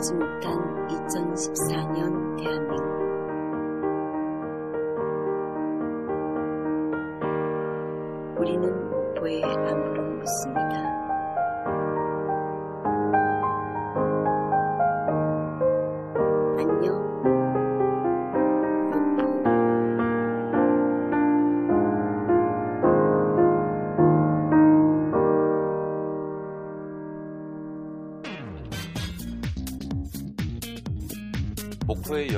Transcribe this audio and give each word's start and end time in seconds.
안녕하십니까. 0.00 0.48
2014년 0.88 2.36
대한민국. 2.38 2.88
우리는 8.38 8.90
목포의 8.90 9.44
안부를 9.44 10.18
묻습니다. 10.20 10.99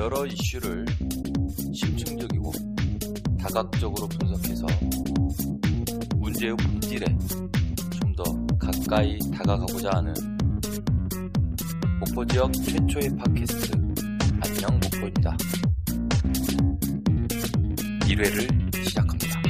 여러 0.03 0.25
이슈를 0.25 0.85
심층적이고 1.73 2.51
다각적으로 3.39 4.09
분석해서 4.09 4.67
문제의 6.17 6.57
본질에 6.57 7.05
좀 7.89 8.13
더 8.13 8.23
가까이 8.59 9.17
다가가고자 9.33 9.91
하는 9.93 10.13
목포 12.01 12.25
지역 12.25 12.51
최초의 12.51 13.15
팟캐스트 13.15 13.71
안녕 14.41 14.77
목포입니다. 14.83 15.37
1회를 18.01 18.85
시작합니다. 18.85 19.41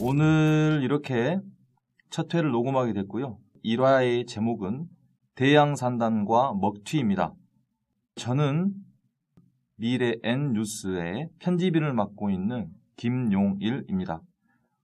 오늘 0.00 0.80
이렇게 0.82 1.38
첫 2.08 2.34
회를 2.34 2.50
녹음하게 2.52 2.94
됐고요. 2.94 3.36
1화의 3.66 4.26
제목은 4.26 4.88
대양산단과 5.40 6.52
먹튀입니다. 6.60 7.32
저는 8.16 8.74
미래 9.76 10.12
N 10.22 10.52
뉴스의 10.52 11.30
편집인을 11.38 11.94
맡고 11.94 12.28
있는 12.28 12.68
김용일입니다. 12.96 14.20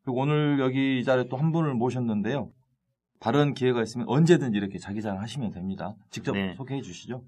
그리고 0.02 0.20
오늘 0.22 0.58
여기 0.58 0.98
이 0.98 1.04
자리에 1.04 1.28
또 1.28 1.36
한 1.36 1.52
분을 1.52 1.74
모셨는데요. 1.74 2.50
다른 3.20 3.52
기회가 3.52 3.82
있으면 3.82 4.08
언제든지 4.08 4.56
이렇게 4.56 4.78
자기 4.78 5.02
자랑 5.02 5.20
하시면 5.20 5.50
됩니다. 5.50 5.94
직접 6.08 6.32
네. 6.32 6.54
소개해 6.54 6.80
주시죠. 6.80 7.22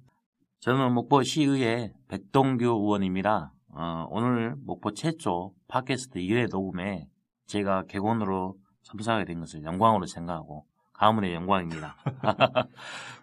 저는 0.60 0.94
목포시의회 0.94 1.92
백동규 2.08 2.64
의원입니다. 2.64 3.52
어, 3.74 4.06
오늘 4.08 4.56
목포 4.64 4.94
최초 4.94 5.52
팟캐스트 5.68 6.18
1회 6.20 6.48
녹음에 6.50 7.06
제가 7.44 7.82
객원으로 7.88 8.56
참석하게 8.84 9.26
된 9.26 9.40
것을 9.40 9.64
영광으로 9.64 10.06
생각하고 10.06 10.64
가문의 10.98 11.32
영광입니다. 11.32 11.96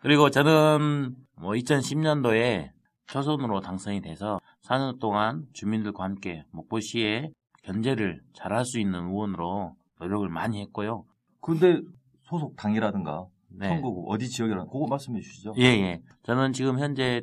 그리고 0.01 0.29
저는 0.29 1.15
뭐 1.35 1.51
2010년도에 1.51 2.71
초선으로 3.07 3.59
당선이 3.59 4.01
돼서 4.01 4.39
4년 4.63 4.99
동안 4.99 5.45
주민들과 5.53 6.05
함께 6.05 6.45
목포시의 6.51 7.31
견제를 7.63 8.21
잘할 8.33 8.65
수 8.65 8.79
있는 8.79 9.07
의원으로 9.07 9.75
노력을 9.99 10.27
많이 10.29 10.61
했고요. 10.61 11.03
근데 11.41 11.81
소속 12.23 12.55
당이라든가 12.55 13.25
네. 13.49 13.67
선거구 13.67 14.05
어디 14.07 14.29
지역이라는 14.29 14.67
그거 14.67 14.87
말씀해 14.87 15.19
주시죠. 15.19 15.53
예, 15.57 15.63
예. 15.63 16.01
저는 16.23 16.53
지금 16.53 16.79
현재 16.79 17.21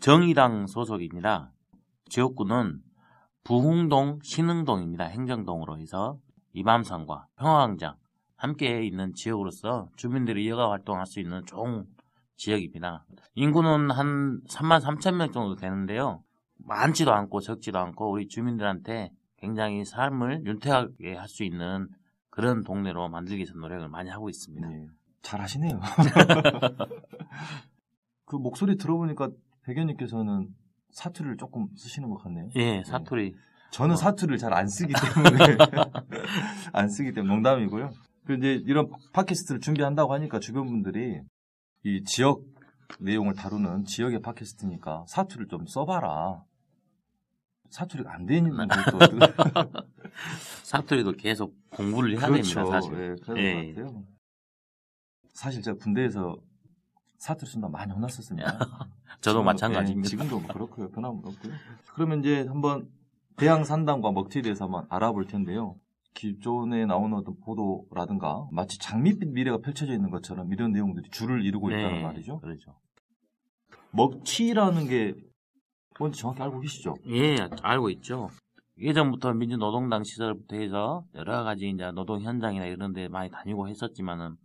정의당 0.00 0.66
소속입니다. 0.66 1.52
지역구는 2.08 2.80
부흥동, 3.44 4.18
신흥동입니다. 4.22 5.04
행정동으로 5.04 5.78
해서 5.78 6.18
이밤산과 6.52 7.26
평화광장 7.36 7.94
함께 8.44 8.84
있는 8.84 9.14
지역으로서 9.14 9.88
주민들이 9.96 10.46
여가 10.50 10.70
활동할 10.70 11.06
수 11.06 11.18
있는 11.18 11.46
좋은 11.46 11.86
지역입니다. 12.36 13.06
인구는 13.34 13.90
한 13.90 14.42
3만 14.50 14.82
3천 14.82 15.14
명 15.14 15.32
정도 15.32 15.56
되는데요. 15.56 16.22
많지도 16.58 17.10
않고 17.14 17.40
적지도 17.40 17.78
않고 17.78 18.10
우리 18.10 18.28
주민들한테 18.28 19.10
굉장히 19.38 19.86
삶을 19.86 20.42
윤택하게 20.44 21.14
할 21.16 21.26
수 21.26 21.42
있는 21.42 21.88
그런 22.28 22.62
동네로 22.64 23.08
만들기 23.08 23.38
위해서 23.38 23.54
노력을 23.54 23.88
많이 23.88 24.10
하고 24.10 24.28
있습니다. 24.28 24.68
네. 24.68 24.88
잘하시네요. 25.22 25.80
그 28.26 28.36
목소리 28.36 28.76
들어보니까 28.76 29.30
백현님께서는 29.62 30.48
사투리를 30.90 31.38
조금 31.38 31.68
쓰시는 31.76 32.10
것 32.10 32.22
같네요. 32.22 32.50
예, 32.56 32.82
사투리. 32.84 33.34
저는 33.70 33.94
어. 33.94 33.96
사투리를 33.96 34.36
잘 34.36 34.52
안 34.52 34.68
쓰기 34.68 34.92
때문에 34.92 35.56
안 36.74 36.90
쓰기 36.90 37.12
때문에 37.12 37.32
농담이고요. 37.34 37.90
그 38.26 38.34
이제 38.34 38.54
이런 38.66 38.90
팟캐스트를 39.12 39.60
준비한다고 39.60 40.12
하니까 40.14 40.40
주변 40.40 40.66
분들이 40.66 41.20
이 41.84 42.02
지역 42.04 42.42
내용을 43.00 43.34
다루는 43.34 43.84
지역의 43.84 44.20
팟캐스트니까 44.22 45.04
사투리를 45.08 45.48
좀 45.48 45.66
써봐라. 45.66 46.42
사투리가 47.70 48.12
안 48.14 48.24
되는 48.26 48.50
분들도 48.56 48.98
사투리도 50.62 51.12
계속 51.12 51.54
공부를 51.70 52.12
해야 52.18 52.28
그렇죠. 52.28 52.54
됩니다, 52.54 52.80
사실. 52.80 52.92
예, 52.94 53.14
그런 53.22 53.38
예. 53.38 53.74
것 53.74 53.82
같아요. 53.82 54.04
사실 55.32 55.62
제가 55.62 55.76
군대에서 55.78 56.36
사투리 57.18 57.50
쓴다 57.50 57.68
많이 57.68 57.92
혼났었습니다. 57.92 58.58
저도 59.20 59.40
지금도- 59.40 59.44
마찬가지입니다. 59.44 60.06
예, 60.06 60.08
지금도 60.08 60.40
뭐 60.40 60.48
그렇고요. 60.52 60.90
변함은 60.90 61.18
없고요. 61.24 61.52
그러면 61.94 62.20
이제 62.20 62.46
한번 62.46 62.88
대양 63.36 63.64
산단과 63.64 64.12
먹튀에 64.12 64.42
대해서 64.42 64.64
한번 64.66 64.86
알아볼 64.88 65.26
텐데요. 65.26 65.76
기존에 66.14 66.86
나오는 66.86 67.16
어떤 67.16 67.34
보도라든가 67.40 68.46
마치 68.52 68.78
장밋빛 68.78 69.30
미래가 69.30 69.58
펼쳐져 69.58 69.92
있는 69.92 70.10
것처럼 70.10 70.52
이런 70.52 70.72
내용들이 70.72 71.10
줄을 71.10 71.44
이루고 71.44 71.70
있다는 71.70 72.02
말이죠. 72.02 72.40
그렇죠. 72.40 72.74
먹튀라는 73.90 74.86
게 74.88 75.14
뭔지 75.98 76.20
정확히 76.20 76.42
알고 76.42 76.60
계시죠? 76.60 76.94
예, 77.08 77.36
알고 77.62 77.90
있죠. 77.90 78.28
예전부터 78.78 79.34
민주노동당 79.34 80.02
시절부터 80.02 80.56
해서 80.56 81.04
여러 81.14 81.44
가지 81.44 81.68
이제 81.68 81.90
노동 81.92 82.20
현장이나 82.20 82.66
이런 82.66 82.92
데 82.92 83.08
많이 83.08 83.30
다니고 83.30 83.68
했었지만은 83.68 84.36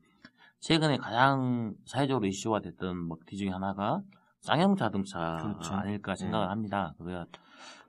최근에 0.60 0.98
가장 0.98 1.74
사회적으로 1.86 2.28
이슈가 2.28 2.60
됐던 2.60 3.08
먹튀 3.08 3.38
중에 3.38 3.50
하나가 3.50 4.02
쌍용 4.42 4.76
자동차 4.76 5.38
그렇죠. 5.42 5.74
아닐까 5.74 6.16
생각을 6.16 6.46
예. 6.46 6.50
합니다. 6.50 6.94
그래야 6.98 7.26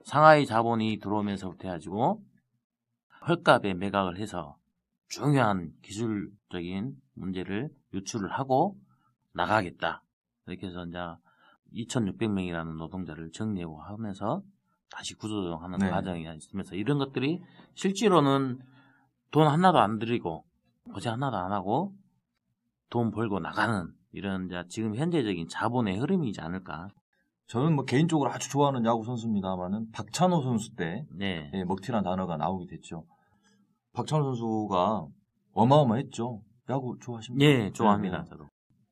상하이 0.03 0.45
자본이 0.45 0.99
들어오면서부터 0.99 1.67
해가지고 1.67 2.21
헐값에 3.27 3.73
매각을 3.75 4.17
해서 4.17 4.57
중요한 5.07 5.73
기술적인 5.81 6.95
문제를 7.13 7.69
유출을 7.93 8.31
하고 8.31 8.79
나가겠다. 9.33 10.03
이렇게 10.47 10.67
해서 10.67 10.85
이제 10.85 10.97
2,600명이라는 11.73 12.77
노동자를 12.77 13.31
정리하고 13.31 13.81
하면서 13.81 14.41
다시 14.89 15.15
구조조정하는 15.15 15.79
네. 15.79 15.89
과정이 15.89 16.25
있으면서 16.35 16.75
이런 16.75 16.97
것들이 16.97 17.41
실제로는 17.75 18.59
돈 19.31 19.47
하나도 19.47 19.79
안 19.79 19.99
들이고 19.99 20.45
고생 20.93 21.13
하나도 21.13 21.37
안 21.37 21.51
하고 21.51 21.95
돈 22.89 23.11
벌고 23.11 23.39
나가는 23.39 23.93
이런 24.11 24.47
이제 24.47 24.63
지금 24.67 24.95
현재적인 24.95 25.47
자본의 25.47 25.97
흐름이지 25.97 26.41
않을까. 26.41 26.89
저는 27.51 27.75
뭐 27.75 27.83
개인적으로 27.83 28.31
아주 28.31 28.49
좋아하는 28.49 28.85
야구 28.85 29.03
선수입니다만은 29.03 29.91
박찬호 29.91 30.41
선수 30.41 30.73
때 30.73 31.05
네. 31.13 31.51
예, 31.53 31.65
먹튀라는 31.65 32.01
단어가 32.01 32.37
나오게 32.37 32.65
됐죠. 32.67 33.03
박찬호 33.91 34.23
선수가 34.23 35.07
어마어마했죠. 35.51 36.41
야구 36.69 36.97
좋아하십니까? 37.01 37.45
예, 37.45 37.71
좋아합니다. 37.73 38.23
네. 38.23 38.29
저도. 38.29 38.47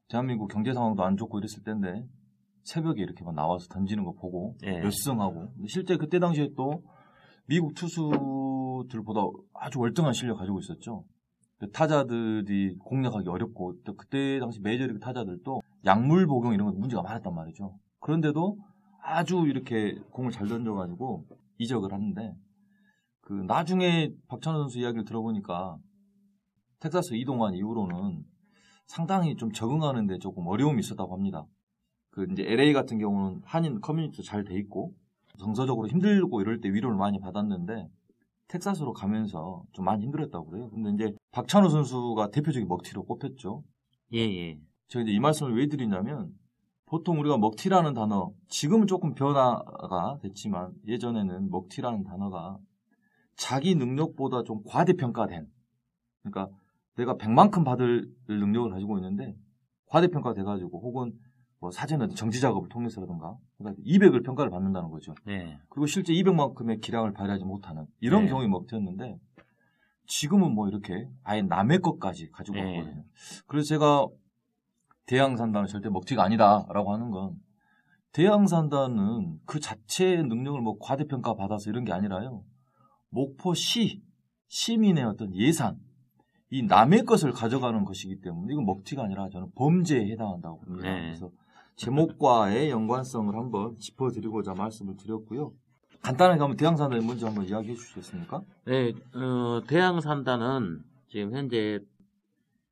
대한민국 0.09 0.49
경제 0.49 0.73
상황도 0.73 1.01
안 1.03 1.15
좋고 1.15 1.39
이랬을 1.39 1.63
때인데 1.63 2.05
새벽에 2.63 3.01
이렇게 3.01 3.23
막 3.23 3.33
나와서 3.33 3.65
던지는 3.69 4.03
거 4.03 4.11
보고 4.11 4.57
예. 4.65 4.79
열성하고 4.79 5.53
실제 5.69 5.95
그때 5.95 6.19
당시에 6.19 6.49
또 6.57 6.83
미국 7.45 7.75
투수들보다 7.75 9.21
아주 9.53 9.79
월등한 9.79 10.11
실력 10.11 10.35
가지고 10.35 10.59
있었죠. 10.59 11.05
그 11.59 11.71
타자들이 11.71 12.75
공략하기 12.79 13.29
어렵고 13.29 13.75
또 13.85 13.95
그때 13.95 14.37
당시 14.39 14.59
메이저리그 14.59 14.99
타자들도 14.99 15.61
약물 15.85 16.27
복용 16.27 16.53
이런 16.53 16.67
건 16.67 16.77
문제가 16.77 17.01
많았단 17.01 17.33
말이죠. 17.33 17.79
그런데도 17.99 18.57
아주 19.01 19.45
이렇게 19.47 19.95
공을 20.11 20.31
잘 20.31 20.47
던져가지고 20.47 21.25
이적을 21.57 21.93
하는데 21.93 22.35
그 23.21 23.33
나중에 23.33 24.11
박찬호 24.27 24.59
선수 24.59 24.79
이야기를 24.79 25.05
들어보니까 25.05 25.77
텍사스 26.79 27.15
이동한 27.15 27.53
이후로는 27.55 28.23
상당히 28.87 29.35
좀 29.35 29.51
적응하는데 29.51 30.17
조금 30.19 30.47
어려움이 30.47 30.79
있었다고 30.79 31.13
합니다. 31.13 31.45
그 32.11 32.25
이제 32.31 32.43
LA 32.43 32.73
같은 32.73 32.97
경우는 32.97 33.41
한인 33.45 33.81
커뮤니티도 33.81 34.23
잘 34.23 34.43
돼 34.43 34.57
있고 34.59 34.93
정서적으로 35.37 35.87
힘들고 35.87 36.41
이럴 36.41 36.59
때 36.59 36.69
위로를 36.69 36.97
많이 36.97 37.19
받았는데 37.19 37.87
텍사스로 38.47 38.93
가면서 38.93 39.63
좀 39.73 39.85
많이 39.85 40.03
힘들었다고 40.03 40.47
그래요. 40.49 40.69
근데 40.71 40.91
이제 40.91 41.15
박찬호 41.31 41.69
선수가 41.69 42.31
대표적인 42.31 42.67
먹튀로 42.67 43.05
꼽혔죠. 43.05 43.63
예, 44.13 44.19
예. 44.19 44.59
제가 44.87 45.03
이제 45.03 45.11
이 45.11 45.19
말씀을 45.19 45.55
왜 45.55 45.67
드리냐면 45.67 46.31
보통 46.89 47.19
우리가 47.19 47.37
먹튀라는 47.37 47.93
단어 47.93 48.31
지금은 48.47 48.87
조금 48.87 49.13
변화가 49.13 50.17
됐지만 50.23 50.73
예전에는 50.87 51.51
먹튀라는 51.51 52.03
단어가 52.03 52.57
자기 53.35 53.75
능력보다 53.75 54.43
좀 54.43 54.63
과대평가된 54.65 55.47
그러니까 56.23 56.55
내가 56.95 57.15
100만큼 57.15 57.63
받을 57.63 58.11
능력을 58.27 58.71
가지고 58.71 58.97
있는데 58.97 59.35
과대평가 59.85 60.33
돼가지고 60.33 60.81
혹은 60.81 61.13
뭐 61.59 61.69
사전에 61.69 62.07
정지 62.15 62.41
작업을 62.41 62.69
통해서라든가 62.69 63.37
그러니까 63.57 63.81
200을 63.83 64.25
평가를 64.25 64.49
받는다는 64.49 64.89
거죠. 64.89 65.13
네. 65.25 65.59
그리고 65.69 65.85
실제 65.85 66.11
200만큼의 66.13 66.81
기량을 66.81 67.13
발휘하지 67.13 67.43
못하는 67.45 67.85
이런 67.99 68.23
네. 68.23 68.29
경우에 68.29 68.47
먹튀였는데 68.47 69.19
지금은 70.07 70.55
뭐 70.55 70.67
이렇게 70.67 71.07
아예 71.23 71.43
남의 71.43 71.81
것까지 71.81 72.31
가지고 72.31 72.57
네. 72.57 72.77
왔거든요. 72.77 73.03
그래서 73.45 73.67
제가 73.67 74.07
대양산단은 75.09 75.67
절대 75.67 75.89
먹튀가 75.89 76.23
아니다라고 76.23 76.93
하는 76.93 77.09
건 77.09 77.33
대양산단은 78.13 79.39
그 79.45 79.59
자체의 79.59 80.23
능력을 80.25 80.61
뭐 80.61 80.77
과대평가 80.79 81.33
받아서 81.33 81.71
이런 81.71 81.83
게 81.83 81.91
아니라요. 81.91 82.43
목포시 83.09 84.03
시민의 84.47 85.03
어떤 85.05 85.35
예산 85.35 85.79
이 86.51 86.61
남의 86.61 87.05
것을 87.05 87.31
가져가는 87.31 87.83
것이기 87.83 88.21
때문에 88.21 88.53
이건 88.53 88.65
먹튀가 88.65 89.03
아니라 89.03 89.29
저는 89.29 89.51
범죄에 89.55 90.11
해당한다고 90.11 90.61
봅니다. 90.61 90.87
네. 90.87 91.01
그래서 91.01 91.31
제목과의 91.75 92.69
연관성을 92.69 93.35
한번 93.35 93.77
짚어드리고자 93.77 94.53
말씀을 94.53 94.95
드렸고요. 94.95 95.53
간단하게 96.03 96.39
한번 96.39 96.55
대양산단의 96.55 97.03
문제 97.03 97.25
한번 97.25 97.45
이야기해 97.45 97.73
주시겠습니까? 97.73 98.41
네, 98.65 98.93
어, 99.15 99.61
대양산단은 99.67 100.83
지금 101.07 101.33
현재 101.33 101.79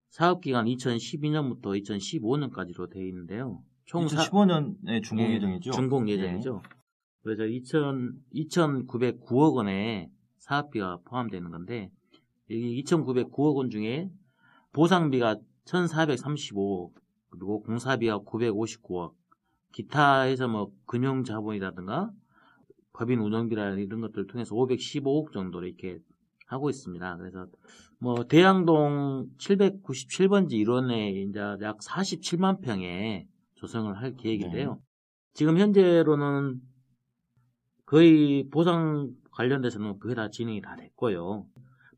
사업기간 0.09 0.65
2012년부터 0.65 1.81
2015년까지로 1.83 2.89
되어 2.89 3.03
있는데요. 3.05 3.61
총 3.85 4.07
사- 4.07 4.23
2015년에 4.23 5.03
중공 5.03 5.25
예, 5.27 5.35
예정이죠. 5.35 5.71
준공 5.71 6.09
예정이죠. 6.09 6.61
그래서 7.23 7.43
2천 7.43 8.13
2,909억 8.33 9.55
원의 9.55 10.09
사업비가 10.37 10.99
포함되는 11.05 11.51
건데 11.51 11.91
이 12.49 12.81
2,909억 12.83 13.55
원 13.55 13.69
중에 13.69 14.09
보상비가 14.71 15.37
1,435억 15.65 16.91
그리고 17.29 17.61
공사비가 17.63 18.19
959억 18.19 19.13
기타에서 19.73 20.47
뭐 20.47 20.71
금융 20.85 21.23
자본이라든가 21.23 22.09
법인 22.93 23.19
운영비라 23.19 23.73
이런 23.75 24.01
것들 24.01 24.19
을 24.21 24.27
통해서 24.27 24.55
515억 24.55 25.31
정도로 25.33 25.67
이렇게 25.67 25.99
하고 26.47 26.69
있습니다. 26.69 27.17
그래서 27.17 27.47
뭐 27.99 28.25
대양동 28.27 29.29
797번지 29.37 30.53
일원에 30.53 31.11
이제 31.11 31.39
약 31.61 31.79
47만 31.79 32.61
평에 32.61 33.27
조성을 33.55 33.95
할 33.97 34.15
계획인데요. 34.15 34.79
지금 35.33 35.57
현재로는 35.57 36.61
거의 37.85 38.47
보상 38.51 39.09
관련돼서는 39.31 39.99
거의 39.99 40.15
다 40.15 40.29
진행이 40.29 40.61
다 40.61 40.75
됐고요. 40.75 41.45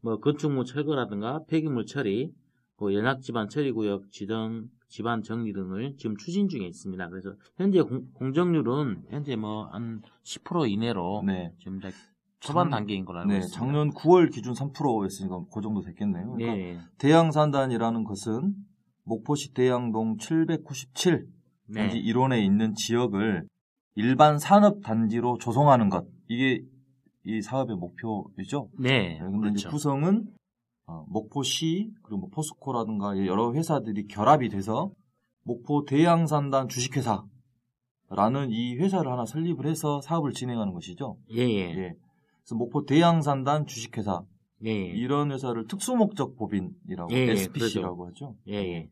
뭐 0.02 0.20
건축물 0.20 0.66
철거라든가 0.66 1.44
폐기물 1.48 1.86
처리, 1.86 2.32
뭐 2.78 2.94
연합지반 2.94 3.50
처리 3.50 3.72
구역 3.72 4.12
지정 4.12 4.70
집안 4.88 5.22
정리 5.22 5.54
등을 5.54 5.96
지금 5.98 6.18
추진 6.18 6.48
중에 6.48 6.66
있습니다. 6.66 7.10
그래서 7.10 7.36
현재 7.58 7.82
공, 7.82 8.34
정률은 8.34 9.04
현재 9.10 9.36
뭐 9.36 9.70
한 9.72 10.02
10% 10.24 10.70
이내로 10.70 11.24
네. 11.26 11.54
지금 11.60 11.80
초반 12.40 12.66
작- 12.70 12.78
단계인 12.78 13.06
걸로 13.06 13.20
알고 13.20 13.32
네, 13.32 13.38
있습니다. 13.40 13.60
작년 13.60 13.90
9월 13.92 14.32
기준 14.32 14.54
3%였으니까 14.54 15.42
그 15.54 15.62
정도 15.62 15.82
됐겠네요. 15.82 16.32
그러니까 16.34 16.54
네, 16.56 16.78
대양산단이라는 16.98 18.04
것은 18.04 18.54
목포시 19.04 19.54
대양동 19.54 20.18
797 20.18 21.28
네, 21.68 21.82
단지 21.82 21.98
일원에 21.98 22.44
있는 22.44 22.74
지역을 22.76 23.48
일반 23.96 24.40
산업 24.40 24.82
단지로 24.82 25.38
조성하는 25.40 25.90
것 25.90 26.06
이게 26.28 26.62
이 27.26 27.42
사업의 27.42 27.76
목표이죠. 27.76 28.70
네, 28.80 29.14
네, 29.14 29.20
근데 29.20 29.50
이제 29.50 29.64
그렇죠. 29.64 29.70
구성은 29.72 30.26
어, 30.88 31.06
목포시 31.10 31.92
그리고 32.04 32.22
뭐 32.22 32.30
포스코라든가 32.30 33.18
여러 33.26 33.54
회사들이 33.54 34.08
결합이 34.08 34.50
돼서 34.50 34.92
목포 35.44 35.86
대양산단 35.86 36.68
주식회사라는 36.70 38.50
이 38.50 38.76
회사를 38.78 39.12
하나 39.12 39.26
설립을 39.26 39.68
해서 39.68 40.02
사업을 40.02 40.32
진행하는 40.32 40.74
것이죠. 40.74 41.18
예, 41.32 41.42
예, 41.42 41.76
예. 41.78 41.94
그래서 42.50 42.56
목포 42.56 42.86
대양산단 42.86 43.68
주식회사 43.68 44.24
예, 44.66 44.72
예, 44.72 44.86
이런 44.88 45.32
회사를 45.32 45.68
특수목적 45.68 46.36
법인이라고 46.36 47.14
예, 47.14 47.28
예, 47.28 47.32
SPC라고 47.32 48.08
하죠. 48.08 48.36
예, 48.48 48.56
예. 48.56 48.90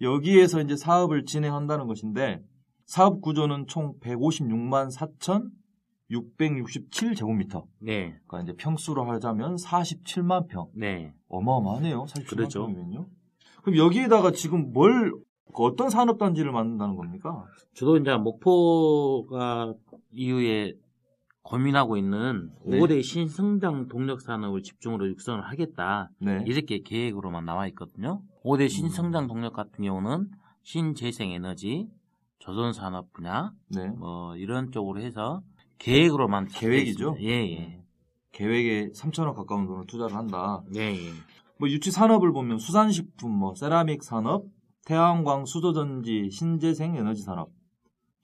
여기에서 0.00 0.60
이제 0.60 0.74
사업을 0.76 1.24
진행한다는 1.24 1.86
것인데 1.86 2.42
사업 2.84 3.20
구조는 3.20 3.68
총 3.68 3.94
156만 4.00 4.90
4,667제곱미터. 6.10 7.64
네, 7.78 8.18
그러니까 8.26 8.42
이제 8.42 8.52
평수로 8.56 9.04
하자면 9.04 9.54
47만 9.54 10.48
평. 10.48 10.66
네. 10.74 11.14
어마어마하네요. 11.28 12.06
47만 12.06 12.28
그렇죠. 12.28 12.66
평이면요. 12.66 13.06
그럼 13.62 13.78
여기에다가 13.78 14.32
지금 14.32 14.72
뭘그 14.72 15.22
어떤 15.54 15.90
산업단지를 15.90 16.50
만든다는 16.50 16.96
겁니까? 16.96 17.46
주로 17.72 17.96
이제 17.96 18.14
목포가 18.16 19.74
이후에 20.10 20.74
고민하고 21.46 21.96
있는 21.96 22.50
네. 22.64 22.78
5대 22.78 23.02
신성장 23.04 23.86
동력 23.86 24.20
산업을 24.20 24.62
집중으로 24.62 25.08
육성을 25.10 25.40
하겠다. 25.40 26.10
네. 26.18 26.42
이렇게 26.44 26.80
계획으로만 26.82 27.44
나와 27.44 27.68
있거든요. 27.68 28.20
5대 28.44 28.68
신성장 28.68 29.28
동력 29.28 29.52
같은 29.52 29.84
경우는 29.84 30.28
신재생 30.64 31.30
에너지, 31.30 31.88
조선 32.40 32.72
산업 32.72 33.12
분야, 33.12 33.52
네. 33.68 33.88
뭐 33.88 34.36
이런 34.36 34.72
쪽으로 34.72 35.00
해서 35.00 35.40
계획으로만 35.78 36.48
계획이죠? 36.48 37.16
예, 37.20 37.28
예. 37.28 37.82
계획에 38.32 38.90
3천억 38.90 39.36
가까운 39.36 39.66
돈을 39.66 39.86
투자를 39.86 40.16
한다. 40.16 40.62
예, 40.74 40.80
예. 40.80 41.12
뭐 41.58 41.68
유치 41.68 41.92
산업을 41.92 42.32
보면 42.32 42.58
수산식품, 42.58 43.30
뭐 43.30 43.54
세라믹 43.54 44.02
산업, 44.02 44.46
태양광 44.84 45.44
수소전지, 45.44 46.30
신재생 46.30 46.96
에너지 46.96 47.22
산업, 47.22 47.50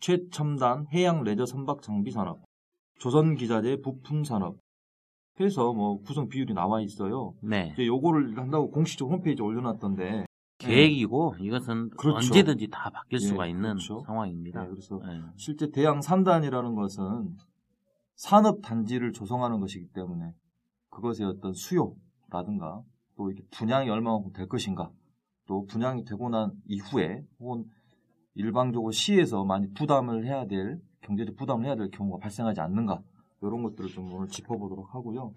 최첨단 0.01 0.87
해양 0.93 1.23
레저 1.23 1.47
선박 1.47 1.83
장비 1.83 2.11
산업, 2.11 2.41
조선 2.99 3.37
기자재 3.37 3.81
부품 3.83 4.25
산업 4.25 4.59
해서 5.41 5.73
뭐 5.73 6.01
구성 6.03 6.29
비율이 6.29 6.55
나와 6.55 6.81
있어요. 6.81 7.35
네. 7.43 7.71
이제 7.73 7.87
요거를 7.87 8.39
한다고 8.39 8.71
공식적 8.71 9.11
홈페이지에 9.11 9.45
올려놨던데 9.45 10.27
계획이고 10.59 11.37
이것은 11.41 11.91
그렇죠. 11.91 12.19
언제든지 12.19 12.69
다 12.71 12.91
바뀔 12.91 13.21
예, 13.21 13.27
수가 13.27 13.47
있는 13.47 13.75
그렇죠. 13.75 14.01
상황입니다. 14.07 14.63
네, 14.63 14.69
그래서 14.69 15.01
예. 15.05 15.23
실제 15.37 15.71
대양 15.71 16.01
산단이라는 16.01 16.75
것은 16.75 17.37
산업 18.15 18.63
단지를 18.63 19.13
조성하는 19.13 19.59
것이기 19.61 19.89
때문에 19.93 20.33
그것의 20.91 21.25
어떤 21.25 21.53
수요라든가 21.53 22.83
또 23.17 23.31
이렇게 23.31 23.45
분양이 23.51 23.91
얼마만큼 23.91 24.33
될 24.33 24.49
것인가 24.49 24.91
또 25.47 25.67
분양이 25.67 26.05
되고 26.05 26.29
난 26.29 26.53
이후에 26.67 27.25
혹은 27.41 27.65
일방적으로 28.35 28.93
시에서 28.93 29.45
많이 29.45 29.73
부담을 29.73 30.25
해야 30.27 30.47
될 30.47 30.81
경제적 31.03 31.37
부담을 31.37 31.67
해야 31.67 31.77
될 31.77 31.91
경우가 31.91 32.19
발생하지 32.19 32.61
않는가 32.61 33.03
이런 33.43 33.63
것들을 33.63 33.91
좀 33.91 34.13
오늘 34.13 34.29
짚어보도록 34.29 34.95
하고요. 34.95 35.35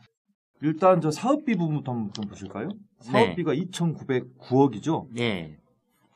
일단 0.61 1.01
저 1.01 1.11
사업비 1.11 1.55
부분부터 1.55 1.91
한번 1.91 2.13
좀 2.13 2.25
보실까요? 2.25 2.69
사업비가 2.99 3.53
2,909억이죠. 3.53 5.07
네. 5.11 5.57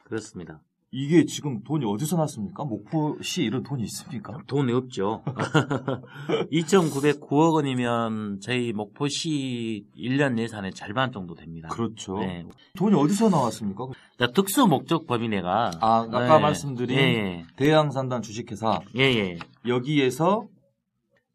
그렇습니다. 0.04 0.62
이게 0.92 1.26
지금 1.26 1.62
돈이 1.64 1.86
어디서 1.86 2.18
났습니까? 2.18 2.64
목포시 2.64 3.44
이런 3.44 3.62
돈이 3.62 3.84
있습니까? 3.84 4.40
돈이 4.48 4.74
없죠. 4.74 5.22
2,909억 6.52 7.54
원이면 7.54 8.40
저희 8.42 8.74
목포시 8.74 9.86
1년 9.96 10.40
예산의 10.40 10.74
절반 10.74 11.12
정도 11.12 11.36
됩니다. 11.36 11.70
그렇죠. 11.70 12.18
네. 12.18 12.44
돈이 12.76 12.96
어디서 12.96 13.30
나왔습니까? 13.30 13.86
자, 14.18 14.32
특수 14.34 14.66
목적 14.66 15.06
법인회가 15.06 15.72
아, 15.80 16.08
아까 16.10 16.38
네. 16.38 16.40
말씀드린 16.40 16.98
예, 16.98 17.46
대양산단 17.56 18.24
주식회사 18.24 18.80
예, 18.96 19.04
예. 19.04 19.40
여기에서 19.68 20.48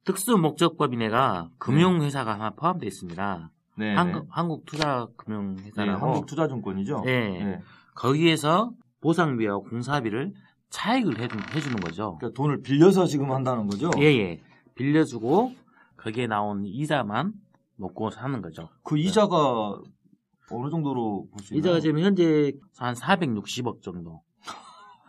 특수 0.04 0.37
목적 0.37 0.76
법인회가 0.76 1.50
금융회사가 1.58 2.34
하나 2.34 2.50
포함되어 2.50 2.88
있습니다. 2.88 3.50
네. 3.76 3.94
한국, 3.94 4.26
한국 4.30 4.64
네, 4.64 4.64
투자금융회사라고 4.66 6.06
한국투자증권이죠. 6.06 7.02
네. 7.04 7.44
네. 7.44 7.61
거기에서 7.94 8.73
보상비와 9.04 9.58
공사비를 9.58 10.32
차익을 10.70 11.20
해, 11.20 11.28
해주는 11.54 11.76
거죠. 11.76 12.16
그러니까 12.18 12.34
돈을 12.37 12.62
빌려서 12.62 13.04
지금 13.04 13.30
한다는 13.32 13.66
거죠. 13.66 13.90
예 13.99 14.04
예. 14.04 14.40
빌려주고 14.75 15.52
거기에 15.99 16.26
나온 16.26 16.64
이자만 16.64 17.34
먹고 17.76 18.08
사는 18.11 18.40
거죠. 18.40 18.70
그 18.82 18.96
이자가 18.99 19.78
어느 20.50 20.70
정도로 20.70 21.26
볼 21.30 21.42
수 21.42 21.54
있나요? 21.54 21.58
이자가 21.61 21.80
지금 21.80 22.00
현재 22.00 22.52
한 22.78 22.94
460억 22.94 23.82
정도. 23.82 24.23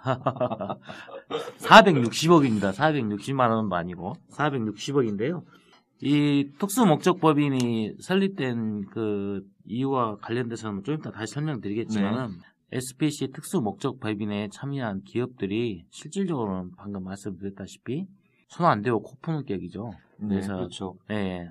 460억입니다. 1.59 2.73
460만 2.73 3.49
원도 3.49 3.75
아니고 3.77 4.13
460억인데요. 4.31 5.43
이 6.01 6.49
특수목적법인이 6.59 7.95
설립된 8.01 8.87
그 8.91 9.41
이유와 9.65 10.17
관련돼서는 10.17 10.83
좀 10.83 10.95
이따 10.95 11.11
다시 11.11 11.33
설명드리겠지만은 11.33 12.27
네. 12.27 12.33
SPC 12.71 13.31
특수 13.31 13.61
목적법인에 13.61 14.49
참여한 14.51 15.01
기업들이 15.03 15.85
실질적으로는 15.91 16.71
방금 16.77 17.03
말씀드렸다시피 17.03 18.07
손 18.47 18.65
안 18.67 18.81
대고 18.81 19.01
코 19.01 19.15
푸는 19.21 19.45
격이죠. 19.45 19.91
네, 20.19 20.27
그래서 20.29 20.55
그렇죠. 20.55 20.95
예. 21.11 21.49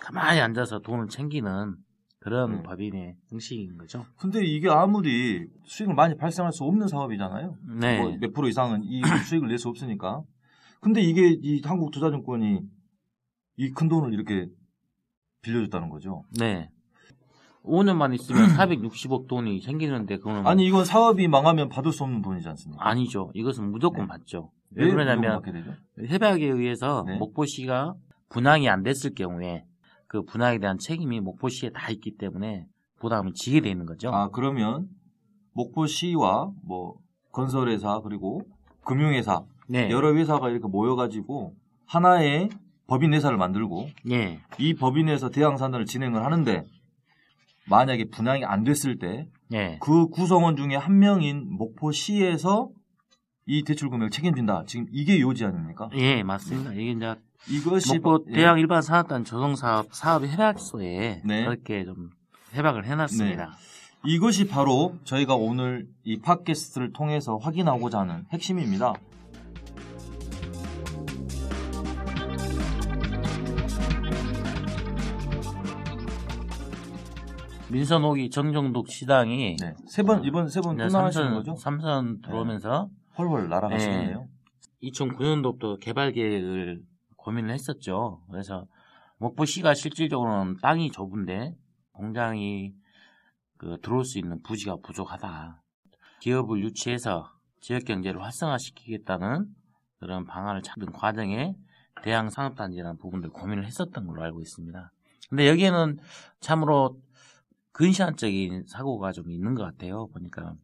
가만히 0.00 0.40
앉아서 0.40 0.80
돈을 0.80 1.08
챙기는 1.08 1.76
그런 2.20 2.56
네. 2.56 2.62
법인의 2.62 3.16
형식인 3.30 3.76
거죠. 3.78 4.04
근데 4.18 4.44
이게 4.44 4.68
아무리 4.68 5.46
수익을 5.64 5.94
많이 5.94 6.16
발생할 6.16 6.52
수 6.52 6.64
없는 6.64 6.86
사업이잖아요. 6.88 7.56
네. 7.80 7.98
뭐 8.02 8.16
몇 8.18 8.32
프로 8.32 8.48
이상은 8.48 8.82
이 8.84 9.00
수익을 9.28 9.48
낼 9.48 9.58
수 9.58 9.68
없으니까. 9.68 10.22
근데 10.80 11.00
이게 11.02 11.28
이 11.42 11.60
한국 11.64 11.90
투자증권이 11.92 12.60
이 13.56 13.70
큰 13.74 13.88
돈을 13.88 14.12
이렇게 14.14 14.46
빌려줬다는 15.42 15.88
거죠. 15.90 16.24
네. 16.38 16.70
5년만 17.64 18.14
있으면 18.14 18.48
460억 18.56 19.26
돈이 19.28 19.60
생기는데 19.60 20.16
그거는 20.18 20.46
아니 20.46 20.66
이건 20.66 20.84
사업이 20.84 21.28
망하면 21.28 21.68
받을 21.68 21.92
수 21.92 22.04
없는 22.04 22.22
돈이지 22.22 22.48
않습니까? 22.48 22.86
아니죠. 22.88 23.30
이것은 23.34 23.70
무조건 23.70 24.02
네. 24.02 24.08
받죠. 24.08 24.50
왜 24.72 24.86
왜 24.86 24.90
그러냐면? 24.92 25.42
협약에 26.08 26.46
의해서 26.46 27.04
네. 27.06 27.16
목포시가 27.18 27.94
분양이 28.28 28.68
안 28.68 28.82
됐을 28.82 29.14
경우에 29.14 29.64
그 30.06 30.22
분양에 30.22 30.58
대한 30.58 30.78
책임이 30.78 31.20
목포시에 31.20 31.70
다 31.70 31.90
있기 31.90 32.16
때문에 32.16 32.66
부담을 33.00 33.32
지게 33.34 33.60
돼 33.60 33.70
있는 33.70 33.86
거죠. 33.86 34.10
아 34.10 34.28
그러면 34.30 34.86
목포시와 35.54 36.50
뭐 36.64 36.94
건설회사 37.32 38.00
그리고 38.02 38.42
금융회사 38.84 39.42
네. 39.68 39.90
여러 39.90 40.14
회사가 40.14 40.48
이렇게 40.50 40.66
모여가지고 40.68 41.54
하나의 41.86 42.48
법인회사를 42.86 43.36
만들고 43.36 43.88
예. 44.10 44.40
이 44.58 44.74
법인에서 44.74 45.30
대항산단을 45.30 45.86
진행을 45.86 46.24
하는데 46.24 46.64
만약에 47.68 48.06
분양이 48.10 48.44
안 48.44 48.64
됐을 48.64 48.98
때그 48.98 49.28
예. 49.52 49.78
구성원 49.80 50.56
중에 50.56 50.76
한 50.76 50.98
명인 50.98 51.46
목포시에서 51.56 52.70
이 53.46 53.64
대출 53.64 53.90
금액을 53.90 54.10
책임진다. 54.10 54.64
지금 54.66 54.86
이게 54.92 55.20
요지 55.20 55.44
아닙니까? 55.44 55.88
예, 55.94 56.22
맞습니다. 56.22 56.72
이게 56.72 56.92
이제 56.92 57.14
이것이 57.48 57.98
목포 57.98 58.26
예. 58.30 58.36
대양 58.36 58.58
일반 58.58 58.82
산업단 58.82 59.24
조성 59.24 59.56
사업 59.56 59.92
사업 59.92 60.24
협약서에 60.24 61.22
네. 61.24 61.44
그렇게 61.44 61.84
좀 61.84 62.10
협약을 62.52 62.86
해놨습니다. 62.86 63.56
이것이 64.04 64.48
바로 64.48 64.96
저희가 65.04 65.34
오늘 65.34 65.86
이 66.04 66.18
팟캐스트를 66.20 66.92
통해서 66.92 67.36
확인하고자 67.36 68.00
하는 68.00 68.24
핵심입니다. 68.32 68.94
민선옥이 77.70 78.30
정정독 78.30 78.88
시당이 78.88 79.56
네. 79.60 79.74
세번 79.88 80.24
이번 80.24 80.48
세번 80.48 80.74
이제 80.74 80.86
끝나가시는 80.86 81.26
삼선, 81.26 81.34
거죠? 81.34 81.56
삼선 81.56 82.20
들어오면서 82.22 82.88
헐헐 83.16 83.48
날아가시는데요. 83.48 84.26
2009년도부터 84.82 85.78
개발 85.80 86.12
계획을 86.12 86.82
고민을 87.16 87.52
했었죠. 87.52 88.22
그래서 88.30 88.66
목포시가 89.18 89.74
실질적으로는 89.74 90.56
땅이 90.62 90.90
좁은데 90.90 91.54
공장이 91.92 92.72
그 93.58 93.76
들어올 93.82 94.04
수 94.04 94.18
있는 94.18 94.42
부지가 94.42 94.76
부족하다. 94.82 95.62
기업을 96.20 96.62
유치해서 96.62 97.30
지역 97.60 97.84
경제를 97.84 98.22
활성화시키겠다는 98.22 99.46
그런 99.98 100.24
방안을 100.24 100.62
찾는 100.62 100.92
과정에 100.92 101.54
대양 102.02 102.30
산업단지라는 102.30 102.96
부분들 102.96 103.30
고민을 103.30 103.66
했었던 103.66 104.06
걸로 104.06 104.22
알고 104.22 104.40
있습니다. 104.40 104.90
근데 105.28 105.48
여기에는 105.48 105.98
참으로 106.40 106.98
근시안적인 107.72 108.64
사고가 108.66 109.12
좀 109.12 109.30
있는 109.30 109.54
것 109.54 109.64
같아요. 109.64 110.08
보니까 110.08 110.54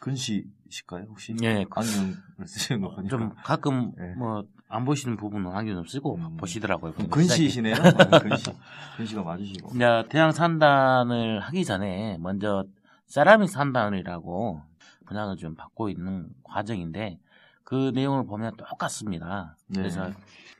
근시실까요 0.00 1.06
혹시? 1.08 1.34
예, 1.42 1.64
안경을 1.70 2.14
쓰시는 2.46 2.80
거 2.80 2.94
보니까. 2.94 3.08
좀 3.08 3.30
가끔 3.44 3.92
네. 3.96 4.14
뭐안 4.14 4.84
보시는 4.84 5.16
부분은 5.16 5.50
안경 5.50 5.82
쓰고 5.84 6.16
음. 6.16 6.36
보시더라고요. 6.36 6.92
근시이시네요. 6.92 7.74
아, 7.74 8.18
근시. 8.18 8.52
근시가 8.96 9.22
맞으시고. 9.22 9.70
이제 9.74 10.04
대양 10.08 10.32
산단을 10.32 11.40
하기 11.40 11.64
전에 11.64 12.18
먼저 12.18 12.64
세라믹 13.06 13.48
산단이라고 13.48 14.62
분양을 15.06 15.36
좀 15.36 15.54
받고 15.54 15.88
있는 15.88 16.28
과정인데 16.44 17.18
그 17.64 17.92
내용을 17.94 18.26
보면 18.26 18.56
똑같습니다. 18.56 19.56
네. 19.68 19.80
그래서 19.80 20.10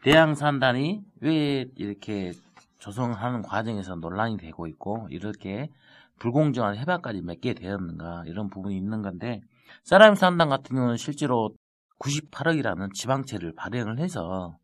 대양 0.03 0.35
산단이 0.35 1.03
왜 1.21 1.67
이렇게 1.77 2.33
조성하는 2.79 3.43
과정에서 3.43 3.97
논란이 3.97 4.37
되고 4.39 4.67
있고 4.67 5.09
이렇게 5.11 5.71
불공정한 6.19 6.77
협약까지 6.77 7.23
맺게 7.23 7.55
되었는가 7.55 8.25
이런 8.27 8.51
부분이 8.51 8.77
있는 8.77 9.03
건데 9.03 9.41
세라믹 9.85 10.19
산단 10.19 10.49
같은 10.49 10.77
경우는 10.77 10.97
실제로 10.97 11.55
98억이라는 11.99 12.93
지방채를 12.95 13.55
발행을 13.55 13.99
해서 13.99 14.57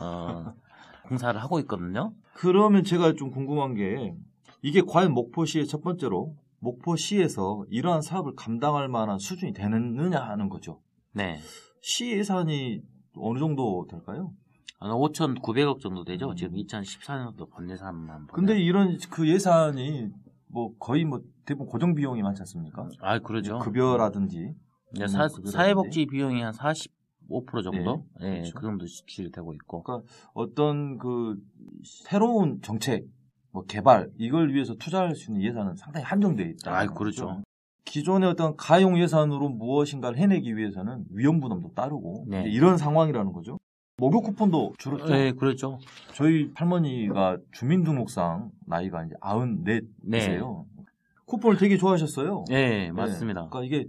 어, 0.00 0.54
공사를 1.08 1.40
하고 1.40 1.58
있거든요. 1.60 2.12
그러면 2.34 2.84
제가 2.84 3.14
좀 3.14 3.30
궁금한 3.30 3.74
게 3.74 4.14
이게 4.62 4.82
과연 4.86 5.12
목포시의 5.12 5.66
첫 5.66 5.82
번째로 5.82 6.34
목포시에서 6.60 7.64
이러한 7.70 8.02
사업을 8.02 8.34
감당할 8.36 8.88
만한 8.88 9.18
수준이 9.18 9.52
되느냐 9.52 10.20
하는 10.20 10.48
거죠. 10.48 10.80
네. 11.12 11.40
시 11.80 12.12
예산이 12.12 12.80
어느 13.16 13.38
정도 13.38 13.86
될까요? 13.90 14.32
한 14.78 14.90
5,900억 14.90 15.80
정도 15.80 16.04
되죠. 16.04 16.30
음. 16.30 16.36
지금 16.36 16.54
2014년도 16.54 17.50
본 17.50 17.70
예산만. 17.70 18.26
근데 18.32 18.60
이런 18.60 18.98
그 19.10 19.28
예산이 19.28 20.08
뭐 20.52 20.76
거의 20.78 21.04
뭐 21.04 21.20
대부분 21.44 21.66
고정 21.66 21.94
비용이 21.94 22.22
많지 22.22 22.42
않습니까? 22.42 22.88
아, 23.00 23.18
그러죠. 23.18 23.58
급여라든지 23.58 24.54
이제 24.94 25.04
음, 25.04 25.08
사. 25.08 25.28
사회복지 25.28 26.06
비용이 26.06 26.42
한 26.42 26.52
45% 26.52 27.64
정도? 27.64 28.06
네, 28.20 28.26
예, 28.26 28.30
그렇죠. 28.40 28.54
그 28.54 28.62
정도 28.62 28.86
지출되고 28.86 29.54
있고. 29.54 29.82
어떤 30.34 30.98
그 30.98 31.36
새로운 31.84 32.60
정책, 32.60 33.06
뭐 33.50 33.64
개발 33.64 34.10
이걸 34.18 34.52
위해서 34.52 34.74
투자할 34.74 35.14
수 35.16 35.30
있는 35.30 35.42
예산은 35.42 35.76
상당히 35.76 36.04
한정돼 36.04 36.44
있다. 36.44 36.78
아, 36.78 36.86
그렇죠. 36.86 37.42
기존의 37.84 38.28
어떤 38.28 38.56
가용 38.56 38.98
예산으로 38.98 39.48
무엇인가를 39.48 40.16
해내기 40.18 40.56
위해서는 40.56 41.04
위험 41.10 41.40
부담도 41.40 41.72
따르고 41.74 42.26
네. 42.28 42.44
이런 42.48 42.76
상황이라는 42.76 43.32
거죠. 43.32 43.58
목욕 44.02 44.24
쿠폰도 44.24 44.72
줄었죠. 44.78 45.14
예, 45.14 45.30
그렇죠. 45.30 45.78
저희 46.12 46.50
할머니가 46.56 47.38
주민등록상 47.52 48.50
나이가 48.66 49.04
이제 49.04 49.14
94이세요. 49.20 50.64
쿠폰을 51.24 51.56
되게 51.56 51.76
좋아하셨어요. 51.76 52.46
예, 52.50 52.54
네. 52.54 52.90
맞습니다. 52.90 53.46
그러니까 53.48 53.62
이게 53.62 53.88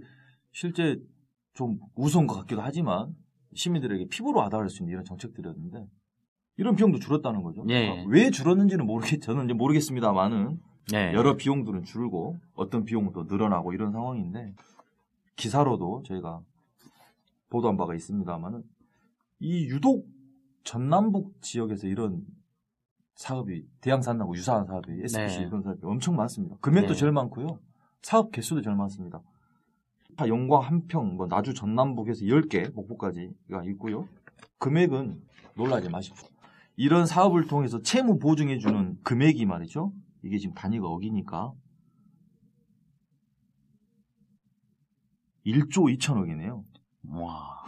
실제 0.52 1.00
좀 1.54 1.80
우스운 1.96 2.28
것 2.28 2.36
같기도 2.36 2.62
하지만 2.62 3.12
시민들에게 3.54 4.06
피부로 4.08 4.38
와닿을 4.38 4.70
수 4.70 4.84
있는 4.84 4.92
이런 4.92 5.04
정책들이었는데 5.04 5.84
이런 6.58 6.76
비용도 6.76 7.00
줄었다는 7.00 7.42
거죠. 7.42 7.64
예. 7.70 7.88
그러니까 7.88 8.08
왜 8.08 8.30
줄었는지는 8.30 8.86
모르겠 8.86 9.20
저는 9.20 9.46
이제 9.46 9.54
모르겠습니다만은 9.54 10.60
예. 10.94 11.12
여러 11.12 11.34
비용들은 11.34 11.82
줄고 11.82 12.38
어떤 12.54 12.84
비용은 12.84 13.10
또 13.14 13.24
늘어나고 13.24 13.72
이런 13.72 13.90
상황인데 13.90 14.54
기사로도 15.34 16.04
저희가 16.06 16.40
보도한 17.50 17.76
바가 17.76 17.96
있습니다만은 17.96 18.62
이 19.44 19.66
유독 19.66 20.08
전남북 20.62 21.42
지역에서 21.42 21.86
이런 21.86 22.24
사업이 23.14 23.68
대양산하고 23.82 24.34
유사한 24.34 24.64
사업이 24.64 24.90
SPC 25.02 25.40
네. 25.40 25.46
이런 25.46 25.62
사업이 25.62 25.80
엄청 25.82 26.16
많습니다. 26.16 26.56
금액도 26.62 26.94
네. 26.94 26.98
제일 26.98 27.12
많고요. 27.12 27.58
사업 28.00 28.32
개수도 28.32 28.62
제일 28.62 28.74
많습니다. 28.74 29.20
다 30.16 30.26
영광 30.28 30.62
한 30.62 30.86
평, 30.86 31.16
뭐 31.16 31.26
나주 31.26 31.52
전남북에서 31.52 32.24
10개, 32.24 32.72
목포까지가 32.72 33.64
있고요. 33.72 34.08
금액은 34.60 35.22
놀라지 35.56 35.90
마십시오. 35.90 36.26
이런 36.76 37.04
사업을 37.04 37.46
통해서 37.46 37.82
채무 37.82 38.18
보증해 38.18 38.56
주는 38.56 38.98
금액이 39.02 39.44
말이죠. 39.44 39.92
이게 40.22 40.38
지금 40.38 40.54
단위가 40.54 40.88
억이니까 40.88 41.52
1조 45.44 45.98
2천억이네요. 45.98 46.64
와. 47.10 47.62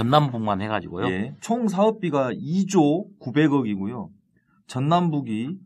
전남북만 0.00 0.62
해가지고요. 0.62 1.10
예, 1.10 1.36
총 1.40 1.68
사업비가 1.68 2.32
2조 2.32 3.18
900억이고요. 3.20 4.08
전남북이 4.66 5.58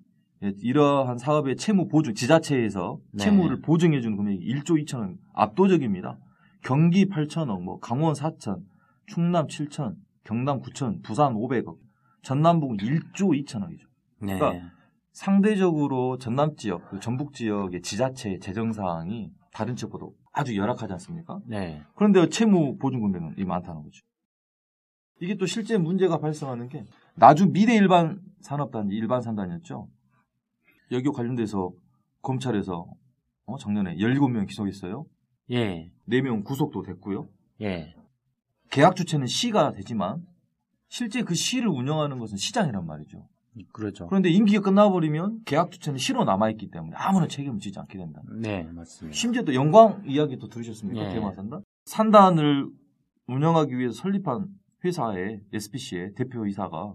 예, 0.43 0.53
이러한 0.59 1.19
사업의 1.19 1.57
채무 1.57 1.87
보증, 1.87 2.15
지자체에서 2.15 2.99
네. 3.13 3.25
채무를 3.25 3.61
보증해주는 3.61 4.17
금액이 4.17 4.45
1조 4.45 4.85
2천억, 4.85 5.17
압도적입니다. 5.35 6.19
경기 6.65 7.09
8천억, 7.09 7.63
뭐 7.63 7.79
강원 7.79 8.15
4천, 8.15 8.63
충남 9.07 9.47
7천, 9.47 9.95
경남 10.25 10.63
9천, 10.63 11.05
부산 11.05 11.35
500억, 11.35 11.77
전남북은 12.23 12.79
1조 12.79 13.45
2천억이죠. 13.45 13.87
네. 14.21 14.39
그러니까 14.39 14.71
상대적으로 15.13 16.19
전남 16.19 16.57
지역, 16.57 16.91
그 16.91 16.99
전북 16.99 17.35
지역의 17.35 17.83
지자체 17.83 18.39
재정 18.41 18.73
사항이 18.73 19.31
다른 19.53 19.77
지역보다 19.77 20.07
아주 20.33 20.57
열악하지 20.57 20.93
않습니까? 20.95 21.39
네. 21.47 21.83
그런데 21.95 22.29
채무 22.29 22.79
보증 22.79 23.01
금액은 23.01 23.35
이 23.39 23.45
많다는 23.45 23.85
거죠. 23.85 24.01
이게 25.21 25.37
또 25.37 25.47
실제 25.47 25.79
문제가 25.79 26.19
발생하는 26.19 26.69
게 26.69 26.85
나주 27.15 27.51
미래 27.51 27.75
일반 27.75 28.21
산업단지 28.41 28.95
일반 28.95 29.23
산단이었죠. 29.23 29.89
여기 30.93 31.09
관련돼서 31.09 31.73
검찰에서 32.23 32.87
어, 33.47 33.57
작년에 33.59 33.97
17명 33.97 34.47
기소했어요. 34.47 35.07
예. 35.51 35.91
4명 36.09 36.45
구속도 36.45 36.83
됐고요. 36.83 37.29
예. 37.61 37.95
계약 38.71 38.97
주체는 38.97 39.27
시가 39.27 39.73
되지만 39.73 40.23
실제 40.89 41.23
그 41.23 41.35
시를 41.35 41.69
운영하는 41.69 42.19
것은 42.19 42.37
시장이란 42.37 42.87
말이죠. 42.87 43.29
그렇죠. 43.73 44.09
그런데 44.09 44.31
임기가 44.31 44.63
끝나버리면 44.63 45.43
계약 45.45 45.71
주체는 45.71 45.99
시로 45.99 46.25
남아있기 46.25 46.71
때문에 46.71 46.97
아무런 46.97 47.29
책임을 47.29 47.61
지지 47.61 47.79
않게 47.79 47.99
된다. 47.99 48.21
네, 48.33 48.65
맞습니다. 48.65 49.15
심지어 49.15 49.43
또 49.43 49.55
영광 49.55 50.03
이야기 50.07 50.39
또 50.39 50.49
들으셨습니까? 50.49 51.05
예. 51.05 51.15
대마산단? 51.15 51.63
산단을 51.85 52.69
운영하기 53.29 53.79
위해서 53.79 53.95
설립한 53.95 54.49
회사의 54.85 55.41
SPC의 55.53 56.15
대표이사가 56.15 56.95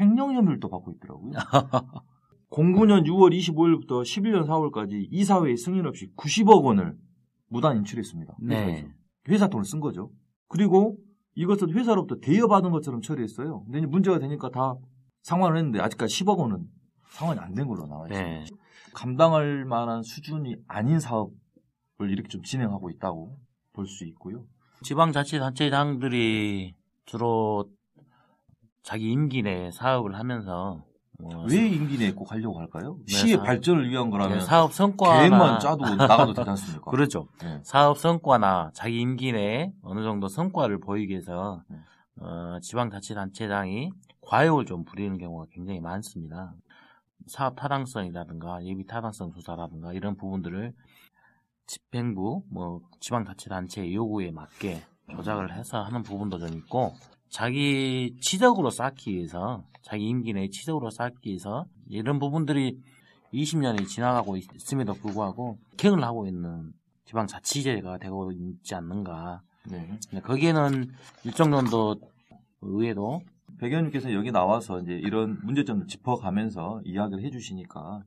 횡령 0.00 0.34
혐의를 0.34 0.60
또 0.60 0.68
받고 0.68 0.92
있더라고요. 0.92 1.32
09년 2.50 3.04
6월 3.06 3.36
25일부터 3.36 4.02
11년 4.02 4.46
4월까지 4.46 5.08
이사회의 5.10 5.56
승인 5.56 5.86
없이 5.86 6.12
90억 6.16 6.62
원을 6.64 6.96
무단 7.48 7.76
인출했습니다. 7.78 8.36
네. 8.42 8.88
회사 9.28 9.48
돈을 9.48 9.64
쓴 9.64 9.80
거죠. 9.80 10.10
그리고 10.48 10.96
이것을 11.34 11.74
회사로부터 11.74 12.16
대여받은 12.20 12.70
것처럼 12.70 13.00
처리했어요. 13.00 13.64
근데 13.64 13.78
이제 13.78 13.86
문제가 13.86 14.18
되니까 14.18 14.50
다 14.50 14.74
상환을 15.22 15.56
했는데 15.56 15.80
아직까지 15.80 16.24
10억 16.24 16.38
원은 16.38 16.66
상환이 17.10 17.40
안 17.40 17.54
된 17.54 17.66
걸로 17.66 17.86
나와 17.86 18.06
있어요. 18.08 18.22
네. 18.22 18.44
감당할 18.94 19.64
만한 19.64 20.02
수준이 20.02 20.56
아닌 20.68 21.00
사업을 21.00 21.32
이렇게 22.10 22.28
좀 22.28 22.42
진행하고 22.42 22.90
있다고 22.90 23.38
볼 23.72 23.86
수 23.86 24.04
있고요. 24.06 24.44
지방자치단체장들이 24.82 26.74
주로 27.06 27.64
자기 28.82 29.10
임기 29.10 29.42
내 29.42 29.70
사업을 29.70 30.16
하면서 30.18 30.84
뭐 31.18 31.44
왜 31.44 31.66
임기 31.68 31.96
내에 31.98 32.12
꼭 32.12 32.30
하려고 32.30 32.58
할까요? 32.60 32.98
네, 33.06 33.12
시의 33.12 33.36
사- 33.38 33.42
발전을 33.42 33.88
위한 33.88 34.10
거라면 34.10 34.38
네, 34.38 34.44
사업 34.44 34.72
성과나 34.74 35.16
계획만 35.18 35.60
짜도 35.60 35.94
나가도 35.96 36.34
되지 36.34 36.50
않습니까? 36.50 36.90
그렇죠. 36.90 37.28
네. 37.42 37.58
사업 37.62 37.98
성과나 37.98 38.70
자기 38.74 39.00
임기 39.00 39.32
내에 39.32 39.72
어느 39.82 40.02
정도 40.02 40.28
성과를 40.28 40.78
보이기 40.80 41.12
위해서 41.12 41.62
네. 41.68 41.78
어, 42.18 42.58
지방자치단체장이 42.60 43.90
과욕을 44.20 44.66
좀 44.66 44.84
부리는 44.84 45.16
경우가 45.18 45.46
굉장히 45.52 45.80
많습니다. 45.80 46.52
사업 47.26 47.56
타당성이라든가 47.56 48.62
예비 48.64 48.86
타당성 48.86 49.32
조사라든가 49.32 49.92
이런 49.94 50.16
부분들을 50.16 50.72
집행부, 51.66 52.42
뭐 52.50 52.80
지방자치단체의 53.00 53.94
요구에 53.94 54.30
맞게 54.30 54.82
조작을 55.10 55.54
해서 55.54 55.82
하는 55.82 56.02
부분도 56.02 56.38
좀 56.38 56.54
있고 56.54 56.94
자기 57.28 58.16
치적으로 58.20 58.70
쌓기 58.70 59.14
위해서 59.14 59.64
자기 59.82 60.08
임기 60.08 60.32
내에 60.32 60.48
치적으로 60.48 60.90
쌓기 60.90 61.30
위해서 61.30 61.66
이런 61.88 62.18
부분들이 62.18 62.78
20년이 63.32 63.86
지나가고 63.86 64.36
있음에도 64.36 64.94
불구하고 64.94 65.58
갱을 65.76 66.02
하고 66.02 66.26
있는 66.26 66.72
지방자치제가 67.04 67.98
되고 67.98 68.32
있지 68.32 68.74
않는가. 68.74 69.42
네. 69.68 69.98
거기에는 70.22 70.90
일정 71.24 71.50
정도 71.50 71.96
의회도 72.62 73.22
백의원님께서 73.58 74.12
여기 74.12 74.30
나와서 74.32 74.80
이제 74.80 74.92
이런 74.92 75.38
문제점을 75.42 75.86
짚어가면서 75.86 76.82
이야기를 76.84 77.24
해주시니까 77.24 78.02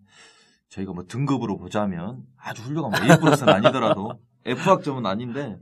저희가 0.69 0.93
뭐 0.93 1.03
등급으로 1.05 1.57
보자면 1.57 2.25
아주 2.37 2.61
훌륭한 2.63 2.91
뭐 2.91 3.11
A 3.11 3.19
플러스는 3.19 3.53
아니더라도 3.53 4.13
F 4.45 4.69
학점은 4.69 5.05
아닌데 5.05 5.59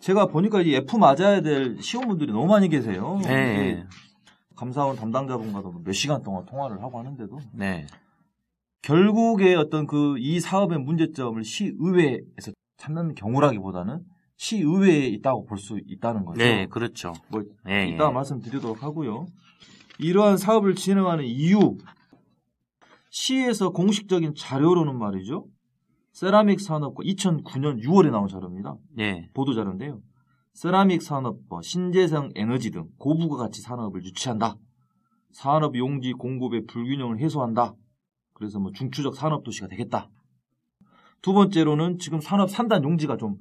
제가 0.00 0.26
보니까 0.26 0.62
이 0.62 0.74
F 0.74 0.96
맞아야 0.96 1.40
될 1.40 1.80
시험분들이 1.80 2.32
너무 2.32 2.46
많이 2.46 2.68
계세요. 2.68 3.18
네. 3.24 3.84
감사원 4.54 4.96
담당자분과도 4.96 5.70
뭐몇 5.72 5.94
시간 5.94 6.22
동안 6.22 6.46
통화를 6.46 6.82
하고 6.82 6.98
하는데도 6.98 7.38
네. 7.52 7.86
결국에 8.82 9.54
어떤 9.54 9.86
그 9.86 10.16
이 10.18 10.40
사업의 10.40 10.78
문제점을 10.78 11.42
시의회에서 11.42 12.52
찾는 12.78 13.14
경우라기보다는 13.14 14.00
시의회에 14.36 15.06
있다고 15.08 15.44
볼 15.46 15.58
수 15.58 15.80
있다는 15.86 16.24
거죠. 16.24 16.38
네, 16.38 16.66
그렇죠. 16.66 17.14
뭐 17.28 17.42
예, 17.68 17.86
이따 17.88 18.08
예. 18.08 18.12
말씀드리도록 18.12 18.82
하고요. 18.82 19.26
이러한 19.98 20.36
사업을 20.36 20.74
진행하는 20.74 21.24
이유, 21.24 21.76
시에서 23.10 23.70
공식적인 23.70 24.34
자료로는 24.36 24.98
말이죠. 24.98 25.46
세라믹 26.16 26.60
산업과 26.60 27.02
2009년 27.04 27.82
6월에 27.82 28.10
나온 28.10 28.26
자료입니다. 28.28 28.76
네. 28.94 29.28
보도 29.34 29.52
자료인데요. 29.52 30.00
세라믹 30.54 31.02
산업과 31.02 31.60
신재생 31.62 32.30
에너지 32.34 32.70
등 32.70 32.88
고부가 32.96 33.36
가치 33.36 33.60
산업을 33.60 34.02
유치한다. 34.02 34.56
산업 35.32 35.76
용지 35.76 36.12
공급의 36.14 36.64
불균형을 36.66 37.18
해소한다. 37.18 37.74
그래서 38.32 38.58
뭐 38.58 38.72
중추적 38.72 39.14
산업 39.14 39.44
도시가 39.44 39.68
되겠다. 39.68 40.08
두 41.20 41.34
번째로는 41.34 41.98
지금 41.98 42.20
산업 42.20 42.50
산단 42.50 42.82
용지가 42.84 43.16
좀 43.16 43.36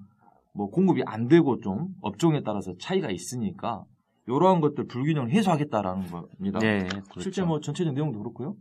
뭐 0.55 0.69
공급이 0.69 1.03
안 1.05 1.27
되고 1.27 1.59
좀 1.59 1.89
업종에 2.01 2.41
따라서 2.41 2.73
차이가 2.79 3.11
있으니까 3.11 3.83
이러한 4.25 4.61
것들 4.61 4.87
불균형을 4.87 5.29
해소하겠다라는 5.31 6.07
겁니다. 6.07 6.59
네. 6.59 6.87
그렇죠. 6.87 7.19
실제 7.19 7.43
뭐 7.43 7.59
전체적 7.59 7.93
내용도 7.93 8.19
그렇고요. 8.19 8.55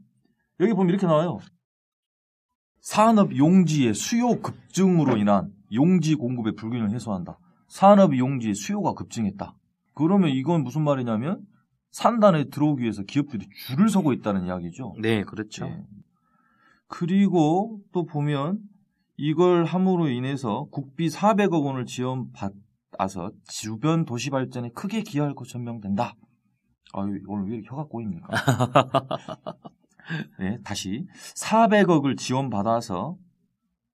여기 0.61 0.73
보면 0.73 0.91
이렇게 0.91 1.07
나와요. 1.07 1.39
산업 2.85 3.35
용지의 3.35 3.95
수요 3.95 4.43
급증으로 4.43 5.17
인한 5.17 5.51
용지 5.73 6.15
공급의 6.15 6.55
불균형을 6.55 6.95
해소한다. 6.95 7.39
산업 7.67 8.17
용지의 8.17 8.55
수요가 8.55 8.93
급증했다. 8.93 9.57
그러면 9.95 10.29
이건 10.29 10.65
무슨 10.65 10.85
말이냐면 10.85 11.47
산단에 11.93 12.51
들어오기 12.51 12.83
위해서 12.83 13.03
기업들이 13.03 13.49
줄을 13.67 13.89
서고 13.89 14.13
있다는 14.13 14.45
이야기죠. 14.45 14.97
네, 15.01 15.23
그렇죠. 15.23 15.65
예. 15.65 15.83
그리고 16.87 17.81
또 17.93 18.05
보면 18.05 18.61
이걸 19.17 19.65
함으로 19.65 20.11
인해서 20.11 20.67
국비 20.71 21.09
400억 21.09 21.65
원을 21.65 21.87
지원받아서 21.87 23.33
주변 23.49 24.05
도시 24.05 24.29
발전에 24.29 24.69
크게 24.75 25.01
기여할 25.01 25.35
것 25.35 25.49
전명된다. 25.49 26.17
아유, 26.93 27.19
오늘 27.29 27.49
왜 27.49 27.57
이렇게 27.57 27.67
혀가 27.71 27.85
꼬입니까? 27.85 28.29
네, 30.39 30.59
다시 30.63 31.07
400억을 31.35 32.17
지원받아서 32.17 33.17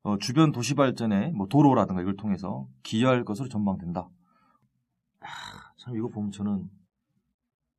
어, 0.02 0.18
주변 0.18 0.52
도시 0.52 0.74
발전에 0.74 1.30
뭐 1.32 1.46
도로라든가 1.46 2.00
이걸 2.00 2.16
통해서 2.16 2.66
기여할 2.82 3.24
것으로 3.24 3.48
전망된다. 3.48 4.08
아, 5.20 5.26
참 5.76 5.96
이거 5.96 6.08
보면 6.08 6.32
저는 6.32 6.68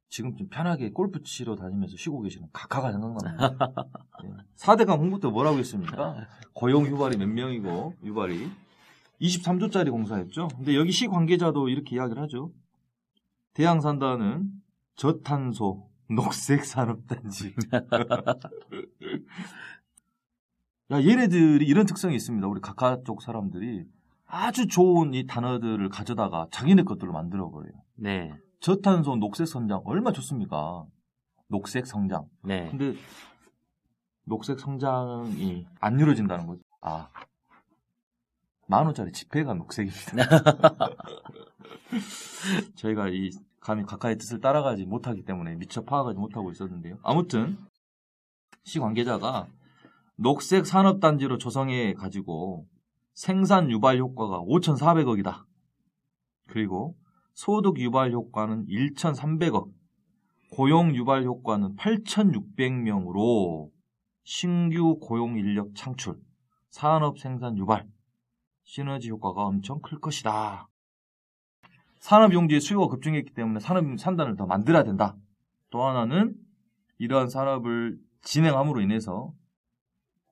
지금 0.10 0.36
좀 0.36 0.48
편하게 0.50 0.92
골프 0.92 1.24
치러 1.24 1.56
다니면서 1.56 1.96
쉬고 1.98 2.22
계시는 2.22 2.50
각하가 2.52 2.92
생각납니다. 2.92 3.58
네. 4.24 4.30
4대강 4.58 5.00
홍보 5.00 5.20
때 5.20 5.28
뭐라고 5.30 5.58
했습니까? 5.60 6.28
고용 6.54 6.86
유발이 6.86 7.18
몇 7.18 7.28
명이고 7.28 7.96
유발이 8.04 8.52
23조짜리 9.22 9.90
공사였죠. 9.90 10.50
근데 10.50 10.76
여기 10.76 10.92
시 10.92 11.08
관계자도 11.08 11.70
이렇게 11.70 11.96
이야기를 11.96 12.22
하죠. 12.24 12.52
대양산단은 13.54 14.50
저탄소 14.96 15.91
녹색 16.16 16.66
산업단지. 16.66 17.56
야 20.92 21.02
얘네들이 21.02 21.66
이런 21.66 21.86
특성이 21.86 22.16
있습니다. 22.16 22.48
우리 22.48 22.60
각하 22.62 23.02
쪽 23.06 23.22
사람들이 23.22 23.86
아주 24.26 24.68
좋은 24.68 25.14
이 25.14 25.26
단어들을 25.26 25.90
가져다가 25.90 26.48
자기네 26.52 26.84
것들로 26.84 27.14
만들어 27.14 27.50
버려요. 27.50 27.74
네. 27.96 28.34
저탄소 28.60 29.16
녹색 29.16 29.48
성장 29.48 29.82
얼마 29.86 30.12
좋습니까? 30.12 30.86
녹색 31.48 31.88
성장. 31.88 32.26
네. 32.44 32.70
근데 32.70 32.96
녹색 34.26 34.60
성장이 34.60 35.66
안 35.80 36.00
이루어진다는 36.00 36.48
거죠. 36.48 36.62
아. 36.82 37.10
만 38.68 38.86
원짜리 38.86 39.12
지폐가 39.12 39.54
녹색입니다. 39.54 40.24
저희가 42.76 43.10
이 43.10 43.32
감히 43.62 43.86
각하의 43.86 44.18
뜻을 44.18 44.42
따라가지 44.42 44.86
못하기 44.86 45.24
때문에 45.24 45.56
미처 45.56 45.84
파악하지 45.84 46.20
못하고 46.20 46.52
있었는데요. 46.52 46.98
아무튼 47.04 47.58
시 48.64 48.80
관계자가 48.80 49.48
녹색 50.18 50.66
산업단지로 50.66 51.38
조성해 51.38 51.94
가지고 51.94 52.68
생산 53.14 53.70
유발 53.72 54.00
효과가 54.00 54.42
5,400억이다. 54.42 55.46
그리고 56.48 56.98
소득 57.34 57.80
유발 57.80 58.12
효과는 58.12 58.66
1,300억, 58.66 59.72
고용 60.52 60.94
유발 60.96 61.24
효과는 61.24 61.76
8,600명으로 61.76 63.70
신규 64.24 64.98
고용 65.00 65.38
인력 65.38 65.74
창출, 65.76 66.20
산업 66.70 67.20
생산 67.20 67.58
유발, 67.58 67.88
시너지 68.64 69.10
효과가 69.10 69.46
엄청 69.46 69.80
클 69.82 70.00
것이다. 70.00 70.68
산업 72.02 72.34
용지의 72.34 72.62
수요가 72.62 72.88
급증했기 72.88 73.32
때문에 73.34 73.60
산업 73.60 73.86
산단을 73.98 74.36
더 74.36 74.48
만들어야 74.48 74.84
된다. 74.84 75.16
또 75.70 75.86
하나는 75.86 76.36
이러한 76.98 77.30
산업을 77.30 77.98
진행함으로 78.24 78.82
인해서 78.82 79.32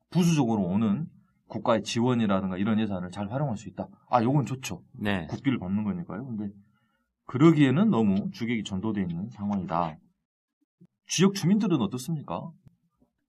부수적으로 0.10 0.64
오는 0.64 1.08
국가의 1.48 1.84
지원이라든가 1.84 2.58
이런 2.58 2.80
예산을 2.80 3.12
잘 3.12 3.32
활용할 3.32 3.56
수 3.58 3.70
있다. 3.70 3.88
아, 4.10 4.24
요건 4.24 4.46
좋죠. 4.46 4.84
네. 4.94 5.28
국비를 5.28 5.60
받는 5.60 5.84
거니까요. 5.84 6.26
근데 6.26 6.50
그러기에는 7.26 7.90
너무 7.92 8.32
주객이 8.32 8.64
전도되어 8.64 9.04
있는 9.04 9.30
상황이다. 9.30 9.96
지역 11.06 11.36
주민들은 11.36 11.80
어떻습니까? 11.82 12.50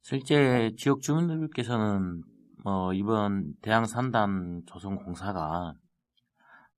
실제 0.01 0.73
지역 0.79 1.03
주민들께서는 1.03 2.23
어, 2.65 2.93
이번 2.95 3.53
대양 3.61 3.85
산단 3.85 4.63
조성 4.67 4.97
공사가 4.97 5.75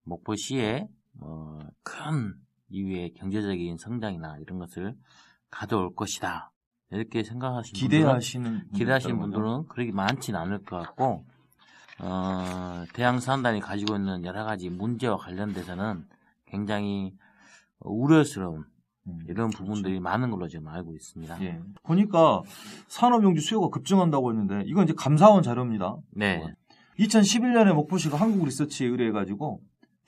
목포시에 0.03 0.87
어, 1.19 1.59
큰 1.83 2.35
이후의 2.69 3.13
경제적인 3.13 3.77
성장이나 3.77 4.37
이런 4.39 4.59
것을 4.59 4.95
가져올 5.49 5.95
것이다. 5.95 6.51
이렇게 6.91 7.23
생각하시는 7.23 7.79
분들은 7.79 7.99
기대하시는 7.99 8.71
기대하시는 8.75 9.19
분들은 9.19 9.67
그렇게 9.67 9.91
많지는 9.91 10.39
않을 10.39 10.63
것 10.63 10.77
같고 10.77 11.25
어, 11.99 12.83
대양 12.93 13.19
산단이 13.19 13.59
가지고 13.59 13.95
있는 13.95 14.23
여러 14.25 14.43
가지 14.43 14.69
문제와 14.69 15.17
관련돼서는 15.17 16.05
굉장히 16.45 17.13
우려스러운 17.79 18.65
음, 19.07 19.19
이런 19.27 19.49
부분들이 19.49 19.99
그렇죠. 19.99 20.03
많은 20.03 20.31
걸로 20.31 20.47
지금 20.47 20.67
알고 20.67 20.95
있습니다. 20.95 21.43
예. 21.43 21.59
보니까 21.83 22.41
산업용지 22.87 23.41
수요가 23.41 23.69
급증한다고 23.69 24.31
했는데 24.31 24.63
이건 24.65 24.85
이제 24.85 24.93
감사원 24.95 25.43
자료입니다. 25.43 25.97
네. 26.11 26.41
2011년에 26.99 27.73
목포시가 27.73 28.17
한국 28.17 28.45
리서치에 28.45 28.87
의뢰해가지고 28.87 29.61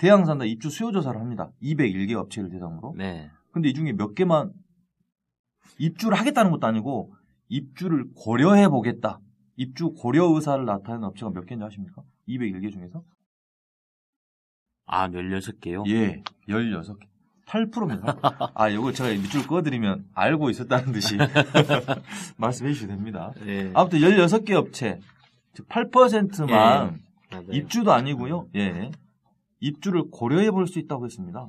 대양산단 0.06 0.48
입주 0.48 0.70
수요 0.70 0.92
조사를 0.92 1.20
합니다. 1.20 1.50
201개 1.64 2.14
업체를 2.14 2.52
대상으로. 2.52 2.94
네. 2.96 3.32
근데 3.52 3.70
이 3.70 3.74
중에 3.74 3.94
몇 3.94 4.14
개만 4.14 4.54
입주를 5.80 6.16
하겠다는 6.20 6.52
것도 6.52 6.68
아니고 6.68 7.16
입주를 7.50 8.06
고려해 8.16 8.70
보겠다. 8.70 9.20
입주 9.56 9.94
고려 9.98 10.26
의사를 10.26 10.64
나타내는 10.64 11.08
업체가 11.08 11.32
몇 11.32 11.48
개인지 11.48 11.66
아십니까? 11.66 12.04
201개 12.28 12.72
중에서? 12.72 13.04
아, 14.86 15.10
16개요? 15.10 15.90
예, 15.90 16.22
16개. 16.48 17.08
8%입니다. 17.48 18.16
아, 18.54 18.72
요거 18.72 18.92
제가 18.92 19.10
밑줄 19.10 19.48
꺼드리면 19.48 20.06
알고 20.14 20.52
있었다는 20.52 20.92
듯이 20.92 21.18
말씀해 22.38 22.74
주셔도 22.74 22.94
됩니다. 22.94 23.32
네. 23.44 23.72
아무튼 23.74 24.00
16개 24.02 24.52
업체, 24.54 25.00
즉 25.54 25.68
8%만 25.68 27.00
맞아요. 27.32 27.48
입주도 27.52 27.92
아니고요. 27.92 28.50
예. 28.56 28.92
입주를 29.60 30.10
고려해 30.12 30.52
볼 30.52 30.68
수 30.68 30.80
있다고 30.80 31.06
했습니다. 31.06 31.48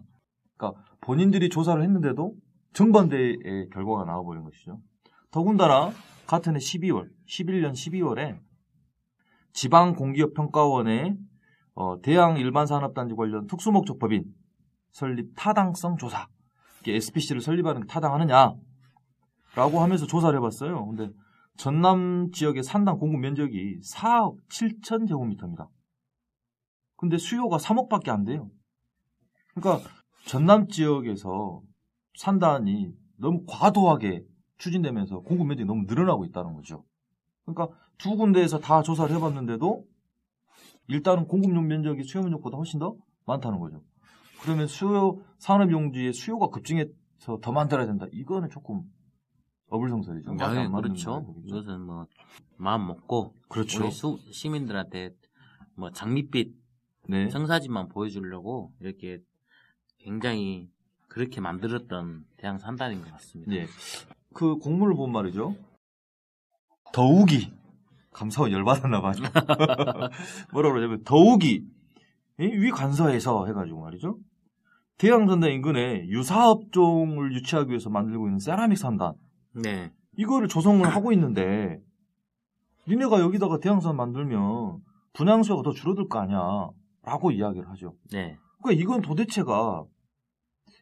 그러니까 0.57 0.81
본인들이 1.01 1.49
조사를 1.49 1.83
했는데도 1.83 2.35
정반대의 2.73 3.69
결과가 3.73 4.05
나와버린 4.05 4.45
것이죠. 4.45 4.81
더군다나 5.31 5.91
같은 6.27 6.55
해 6.55 6.59
12월, 6.59 7.09
11년 7.29 7.73
12월에 7.73 8.39
지방공기업평가원의 9.53 11.17
어, 11.75 12.01
대양 12.01 12.39
일반산업단지 12.39 13.15
관련 13.15 13.47
특수목적 13.47 13.99
법인 13.99 14.25
설립 14.93 15.33
타당성 15.37 15.97
조사. 15.97 16.27
SPC를 16.87 17.41
설립하는 17.41 17.83
게 17.83 17.87
타당하느냐? 17.87 18.55
라고 19.57 19.81
하면서 19.81 20.07
조사를 20.07 20.37
해봤어요. 20.39 20.87
근데 20.87 21.11
전남 21.57 22.31
지역의 22.31 22.63
산당 22.63 22.99
공급 22.99 23.21
면적이 23.21 23.81
4억 23.81 24.37
7천 24.49 25.09
제곱미터입니다. 25.09 25.69
근데 26.97 27.19
수요가 27.19 27.59
3억밖에 27.59 28.09
안 28.09 28.25
돼요. 28.25 28.51
그러니까 29.55 29.89
전남 30.27 30.69
지역에서 30.69 31.63
산단이 32.17 32.93
너무 33.19 33.45
과도하게 33.47 34.25
추진되면서 34.59 35.21
공급 35.21 35.47
면적이 35.47 35.67
너무 35.67 35.85
늘어나고 35.87 36.25
있다는 36.25 36.55
거죠. 36.55 36.85
그러니까 37.45 37.77
두 37.99 38.17
군데에서 38.17 38.59
다 38.59 38.83
조사를 38.83 39.15
해봤는데도 39.15 39.85
일단은 40.89 41.27
공급 41.27 41.55
용 41.55 41.67
면적이 41.67 42.05
수요 42.05 42.23
면적보다 42.23 42.57
훨씬 42.57 42.79
더 42.79 42.97
많다는 43.27 43.59
거죠. 43.59 43.83
그러면 44.43 44.67
수요 44.67 45.21
산업 45.39 45.71
용지의 45.71 46.13
수요가 46.13 46.49
급증해서 46.49 47.39
더 47.41 47.53
만들어야 47.53 47.87
된다. 47.87 48.07
이거는 48.13 48.51
조금 48.51 48.83
어불성설이죠. 49.69 50.35
말이 50.35 50.59
아, 50.61 50.71
그렇죠. 50.71 51.35
이것은 51.45 51.81
뭐 51.81 52.07
마음 52.57 52.87
먹고 52.87 53.35
그렇죠. 53.49 53.85
우리 53.85 53.91
수, 53.91 54.19
시민들한테 54.31 55.11
뭐 55.75 55.91
장밋빛 55.91 56.55
네. 57.09 57.29
성사진만 57.31 57.89
보여주려고 57.89 58.73
이렇게 58.81 59.21
굉장히 59.99 60.69
그렇게 61.09 61.41
만들었던 61.41 62.25
대양 62.37 62.59
산단인 62.59 63.01
것 63.03 63.11
같습니다. 63.13 63.53
예. 63.55 63.67
그 64.35 64.57
공문을 64.57 64.95
본 64.95 65.13
말이죠. 65.13 65.57
더욱이 66.93 67.53
감사원 68.13 68.53
열받았나 68.53 69.01
봐요. 69.01 69.13
뭐라 70.53 70.71
그러냐면 70.71 71.03
더욱이 71.05 71.65
이위 72.39 72.71
간서에서 72.71 73.47
해가지고 73.47 73.81
말이죠. 73.81 74.19
대양산단 74.99 75.51
인근에 75.51 76.07
유사업종을 76.09 77.35
유치하기 77.35 77.71
위해서 77.71 77.91
만들고 77.91 78.29
있는 78.29 78.39
세라믹 78.39 78.79
산단 78.79 79.13
네. 79.53 79.93
이거를 80.17 80.49
조성을 80.49 80.87
하고 80.89 81.13
있는데 81.13 81.79
니네가 82.89 83.21
여기다가 83.21 83.59
대양산 83.59 83.97
만들면 83.97 84.79
분양 85.13 85.43
수요가 85.43 85.63
더 85.63 85.73
줄어들 85.73 86.09
거 86.09 86.19
아니야 86.21 86.71
라고 87.07 87.31
이야기를 87.31 87.71
하죠. 87.71 87.95
네. 88.11 88.37
그러니까 88.61 88.83
이건 88.83 89.01
도대체가 89.01 89.85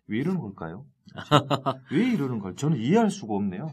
왜 0.07 0.19
이러는 0.19 0.41
걸까요? 0.41 0.87
왜 1.93 2.13
이러는 2.13 2.39
걸 2.39 2.57
저는 2.57 2.79
이해할 2.79 3.11
수가 3.11 3.35
없네요. 3.35 3.69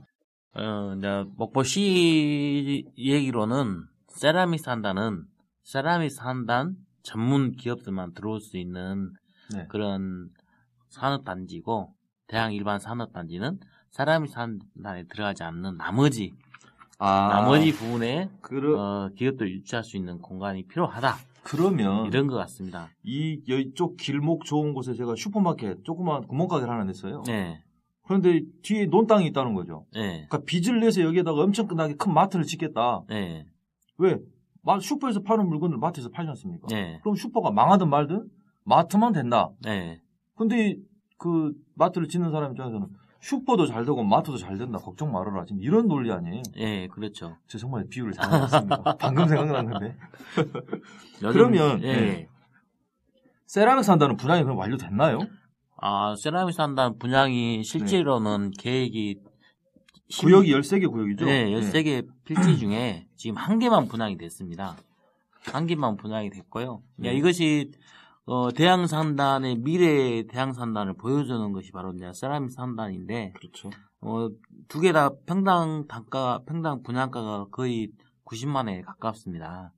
어, 0.54 0.94
이제 0.98 1.24
목포시 1.38 2.92
얘기로는 2.98 3.86
세라믹 4.10 4.60
산단은 4.60 5.24
세라믹 5.64 6.12
산단 6.12 6.76
전문 7.04 7.54
기업들만 7.54 8.14
들어올 8.14 8.42
수 8.42 8.58
있는 8.58 9.14
네. 9.56 9.66
그런 9.70 10.30
산업단지고 10.90 11.94
대양 12.28 12.52
일반 12.52 12.80
산업단지는 12.80 13.62
세라믹 13.92 14.30
산단에 14.30 15.06
들어가지 15.08 15.44
않는 15.44 15.78
나머지 15.78 16.34
아, 17.00 17.30
나머지 17.32 17.72
부분에 17.72 18.30
그러, 18.42 18.80
어, 18.80 19.10
기업들 19.16 19.50
유치할 19.50 19.86
수 19.86 19.96
있는 19.96 20.20
공간이 20.20 20.68
필요하다 20.68 21.31
그러면 21.44 22.06
이런 22.06 22.28
것 22.28 22.36
같습니다. 22.36 22.90
이 23.04 23.42
이쪽 23.48 23.98
길목 23.98 24.46
좋은 24.46 24.74
곳에 24.74 24.94
제가 24.94 25.16
슈퍼마켓 25.16 25.84
조그만 25.84 26.28
구멍가게를 26.28 26.72
하나 26.72 26.84
냈어요. 26.84 27.24
네, 27.26 27.64
그런데 28.04 28.42
뒤에 28.62 28.86
논땅이 28.86 29.26
있다는 29.28 29.54
거죠. 29.54 29.86
네, 29.94 30.26
그러니까 30.30 30.40
빚을 30.46 30.80
내서 30.80 31.02
여기에다가 31.02 31.42
엄청나게 31.42 31.96
큰 31.96 32.14
마트를 32.14 32.46
짓겠다. 32.46 33.04
네, 33.10 33.46
왜? 33.98 34.18
마- 34.64 34.80
슈퍼에서 34.80 35.22
파는 35.24 35.48
물건을 35.50 35.78
마트에서 35.78 36.10
팔지 36.10 36.30
않습니까? 36.30 36.68
네, 36.70 37.00
그럼 37.02 37.16
슈퍼가 37.16 37.50
망하든 37.52 37.90
말든 37.90 38.30
마트만 38.64 39.12
된다. 39.14 39.50
네, 39.64 40.00
근데 40.36 40.76
그 41.18 41.54
마트를 41.76 42.08
짓는 42.08 42.32
사람 42.32 42.52
입장에서는 42.52 42.88
슈퍼도 43.22 43.68
잘 43.68 43.86
되고 43.86 44.04
마트도 44.04 44.38
잘 44.38 44.58
된다. 44.58 44.80
걱정 44.80 45.12
말아라. 45.12 45.46
지금 45.46 45.62
이런 45.62 45.88
논리 45.88 46.12
아니에요? 46.12 46.42
네, 46.56 46.88
그렇죠. 46.88 47.38
저 47.48 47.58
정말 47.58 47.86
비유를 47.88 48.14
잘못했습니다. 48.14 48.84
방금 49.00 49.28
생각났는데. 49.28 49.96
그러면, 51.20 51.82
예. 51.84 51.94
네. 51.94 52.28
세라믹 53.46 53.84
산다는 53.84 54.16
분양이 54.18 54.44
그럼 54.44 54.58
완료됐나요? 54.58 55.20
아 55.78 56.16
세라믹 56.16 56.54
산단 56.56 56.98
분양이 56.98 57.64
실제로는 57.64 58.52
계획이 58.58 59.18
십- 60.10 60.26
네. 60.26 60.32
구역이 60.32 60.52
13개 60.54 60.90
구역이죠? 60.90 61.26
네, 61.26 61.46
네. 61.46 61.52
13개 61.52 62.08
필지 62.26 62.58
중에 62.58 63.08
지금 63.16 63.36
한 63.38 63.60
개만 63.60 63.88
분양이 63.88 64.18
됐습니다. 64.18 64.78
한 65.52 65.68
개만 65.68 65.98
분양이 65.98 66.30
됐고요. 66.30 66.82
네. 66.98 67.10
야, 67.10 67.12
이것이 67.12 67.72
어, 68.32 68.50
대양산단의 68.54 69.58
미래 69.58 70.24
대양산단을 70.26 70.94
보여주는 70.94 71.52
것이 71.52 71.74
바로 71.74 71.92
이제 71.94 72.14
세라믹 72.14 72.50
산단인데 72.52 73.34
그렇죠. 73.36 73.70
어, 74.00 74.30
두 74.70 74.80
개 74.80 74.94
다 74.94 75.10
평당 75.26 75.86
단가, 75.88 76.40
평당 76.46 76.82
분양가가 76.82 77.48
거의 77.52 77.90
90만에 78.24 78.86
가깝습니다. 78.86 79.74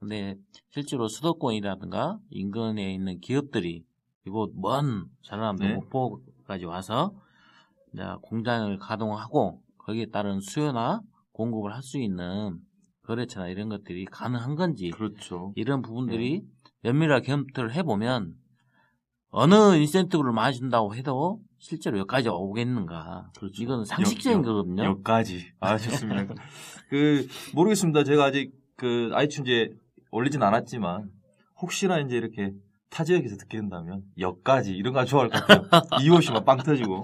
근데 0.00 0.36
실제로 0.68 1.08
수도권이라든가 1.08 2.18
인근에 2.28 2.92
있는 2.92 3.20
기업들이 3.20 3.86
이곳 4.26 4.52
먼 4.54 5.06
전라남도 5.22 5.64
네. 5.64 5.74
목포까지 5.76 6.66
와서 6.66 7.14
이제 7.94 8.02
공장을 8.20 8.76
가동하고 8.78 9.62
거기에 9.78 10.06
따른 10.10 10.40
수요나 10.40 11.00
공급을 11.32 11.74
할 11.74 11.82
수 11.82 11.98
있는 11.98 12.58
거래처나 13.04 13.48
이런 13.48 13.70
것들이 13.70 14.04
가능한 14.04 14.56
건지 14.56 14.90
그렇죠. 14.90 15.54
이런 15.56 15.80
부분들이 15.80 16.44
면밀하게 16.82 17.26
검토를 17.32 17.74
해보면 17.74 18.34
어느 19.30 19.76
인센티브를 19.76 20.32
많이 20.32 20.56
준다고 20.56 20.94
해도 20.94 21.40
실제로 21.58 21.98
여기까지 21.98 22.28
오겠는가. 22.28 23.30
그렇죠. 23.36 23.62
이건 23.62 23.84
상식적인 23.84 24.38
여- 24.38 24.42
여- 24.42 24.44
거거든요. 24.44 24.84
여기까지. 24.84 25.52
아, 25.60 25.76
좋습니다. 25.76 26.34
그, 26.88 27.26
모르겠습니다. 27.54 28.04
제가 28.04 28.24
아직 28.26 28.52
그 28.76 29.10
아이튠즈에 29.12 29.74
올리진 30.12 30.42
않았지만, 30.42 31.10
혹시나 31.60 31.98
이제 31.98 32.16
이렇게 32.16 32.52
타 32.90 33.02
지역에서 33.04 33.36
듣게 33.36 33.58
된다면, 33.58 34.02
여기까지. 34.18 34.72
이런 34.72 34.94
거 34.94 35.04
좋아할 35.04 35.28
것 35.30 35.44
같아요. 35.44 35.82
이호씨만 36.02 36.44
빵 36.44 36.58
터지고. 36.58 37.02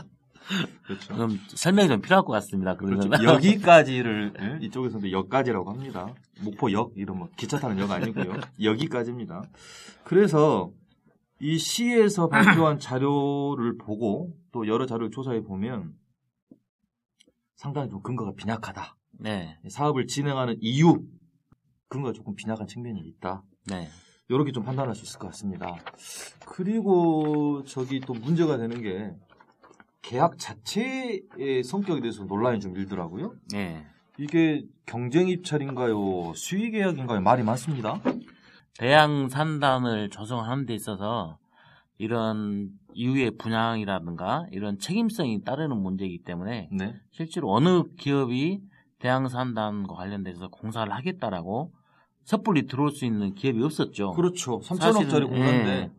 그렇죠. 0.86 1.16
좀 1.16 1.38
설명이 1.48 1.88
좀 1.88 2.00
필요할 2.00 2.24
것 2.24 2.32
같습니다. 2.32 2.76
그렇죠. 2.76 3.08
여기까지를 3.22 4.34
예? 4.40 4.66
이쪽에서도 4.66 5.10
역까지라고 5.10 5.70
합니다. 5.70 6.14
목포역 6.42 6.92
이런 6.96 7.18
뭐 7.18 7.28
기차 7.36 7.58
타는 7.58 7.78
역 7.78 7.90
아니고요. 7.90 8.40
여기까지입니다. 8.62 9.42
그래서 10.04 10.70
이 11.40 11.58
시에서 11.58 12.28
발표한 12.28 12.78
자료를 12.78 13.76
보고 13.78 14.36
또 14.52 14.66
여러 14.66 14.86
자료를 14.86 15.10
조사해 15.10 15.42
보면 15.42 15.94
상당히 17.56 17.88
좀 17.88 18.02
근거가 18.02 18.32
빈약하다. 18.36 18.96
네, 19.20 19.58
사업을 19.68 20.06
진행하는 20.06 20.56
이유 20.60 21.02
근거가 21.88 22.12
조금 22.12 22.34
빈약한 22.34 22.66
측면이 22.66 23.00
있다. 23.00 23.42
네, 23.66 23.88
이렇게 24.28 24.52
좀 24.52 24.64
판단할 24.64 24.94
수 24.94 25.04
있을 25.04 25.18
것 25.18 25.28
같습니다. 25.28 25.74
그리고 26.46 27.62
저기 27.64 28.00
또 28.00 28.12
문제가 28.12 28.56
되는 28.56 28.82
게 28.82 29.12
계약 30.04 30.38
자체의 30.38 31.64
성격에 31.64 32.02
대해서 32.02 32.24
논란이 32.24 32.60
좀 32.60 32.76
일더라고요. 32.76 33.34
네. 33.52 33.86
이게 34.18 34.62
경쟁 34.84 35.28
입찰인가요? 35.28 36.34
수의 36.34 36.70
계약인가요? 36.70 37.20
말이 37.20 37.42
많습니다. 37.42 38.00
대양 38.78 39.28
산단을 39.28 40.10
조성하는 40.10 40.66
데 40.66 40.74
있어서 40.74 41.38
이런 41.96 42.70
이후의 42.92 43.32
분양이라든가 43.38 44.46
이런 44.52 44.78
책임성이 44.78 45.42
따르는 45.42 45.76
문제이기 45.78 46.22
때문에 46.22 46.68
네. 46.70 46.94
실제로 47.10 47.50
어느 47.52 47.84
기업이 47.96 48.60
대양 48.98 49.28
산단과 49.28 49.94
관련돼서 49.94 50.48
공사를 50.48 50.92
하겠다라고 50.92 51.72
섣불리 52.24 52.66
들어올 52.66 52.90
수 52.90 53.04
있는 53.04 53.34
기업이 53.34 53.62
없었죠. 53.62 54.12
그렇죠. 54.12 54.60
사실은, 54.62 55.08
3천억짜리 55.08 55.28
공사인데 55.28 55.70
예. 55.70 55.90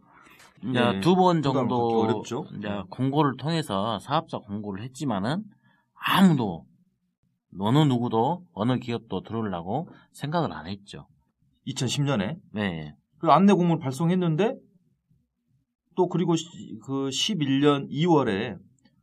이제 0.64 0.80
예, 0.80 1.00
두번 1.02 1.38
부담 1.42 1.54
정도 1.54 2.02
어렵죠. 2.02 2.46
이제 2.58 2.70
네. 2.70 2.82
공고를 2.90 3.36
통해서 3.38 4.00
사업자 4.00 4.38
공고를 4.40 4.84
했지만은 4.84 5.44
아무도 5.94 6.66
어느 7.60 7.78
누구도 7.80 8.46
어느 8.54 8.78
기업도 8.80 9.22
들어오려고 9.24 9.88
생각을 10.14 10.52
안 10.54 10.68
했죠. 10.68 11.08
2010년에 11.68 12.40
네, 12.54 12.96
그 13.18 13.28
안내 13.32 13.54
공문을 13.54 13.80
발송했는데 13.80 14.56
또 15.96 16.08
그리고 16.10 16.36
시- 16.36 16.78
그 16.86 17.10
11년 17.10 17.90
2월에 17.90 18.58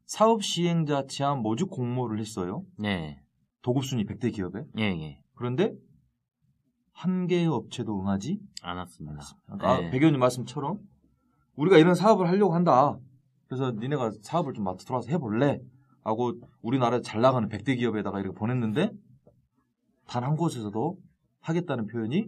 사업 0.05 0.43
시행자 0.43 1.07
제한 1.09 1.41
모집 1.41 1.71
공모를 1.71 2.19
했어요. 2.19 2.65
네, 2.79 3.21
도급 3.63 3.85
순위 3.85 4.05
100대 4.05 4.33
기업에. 4.35 4.65
예, 4.79 4.83
예, 4.85 5.21
그런데 5.35 5.73
한 6.93 7.27
개의 7.27 7.47
업체도 7.47 8.01
응하지 8.01 8.39
안 8.63 8.77
왔습니다. 8.77 9.23
아, 9.61 9.81
네. 9.81 9.91
백 9.91 9.99
의원님 9.99 10.21
말씀처럼 10.21 10.79
우리가 11.57 11.79
이런 11.79 11.95
사업을 11.95 12.29
하려고 12.29 12.55
한다. 12.55 12.99
그래서 13.49 13.71
니네가 13.73 14.11
사업을 14.23 14.55
좀 14.55 14.65
맡아 14.65 14.79
들어와서 14.79 15.09
해볼래? 15.11 15.61
하고 16.05 16.33
우리나라 16.63 17.01
잘 17.01 17.21
나가는 17.21 17.49
100대 17.49 17.77
기업에다가 17.77 18.21
이렇게 18.21 18.37
보냈는데 18.37 18.91
단 20.07 20.25
한 20.25 20.37
곳에서도 20.37 20.99
하겠다는 21.41 21.87
표현이 21.87 22.27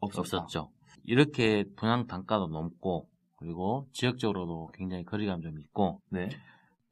없었다. 0.00 0.20
없었죠. 0.38 0.70
이렇게 1.04 1.64
분양 1.76 2.06
단가도 2.06 2.48
높고 2.48 3.08
그리고 3.36 3.88
지역적으로도 3.92 4.70
굉장히 4.74 5.04
거리감 5.04 5.42
좀 5.42 5.58
있고 5.58 6.00
네. 6.10 6.28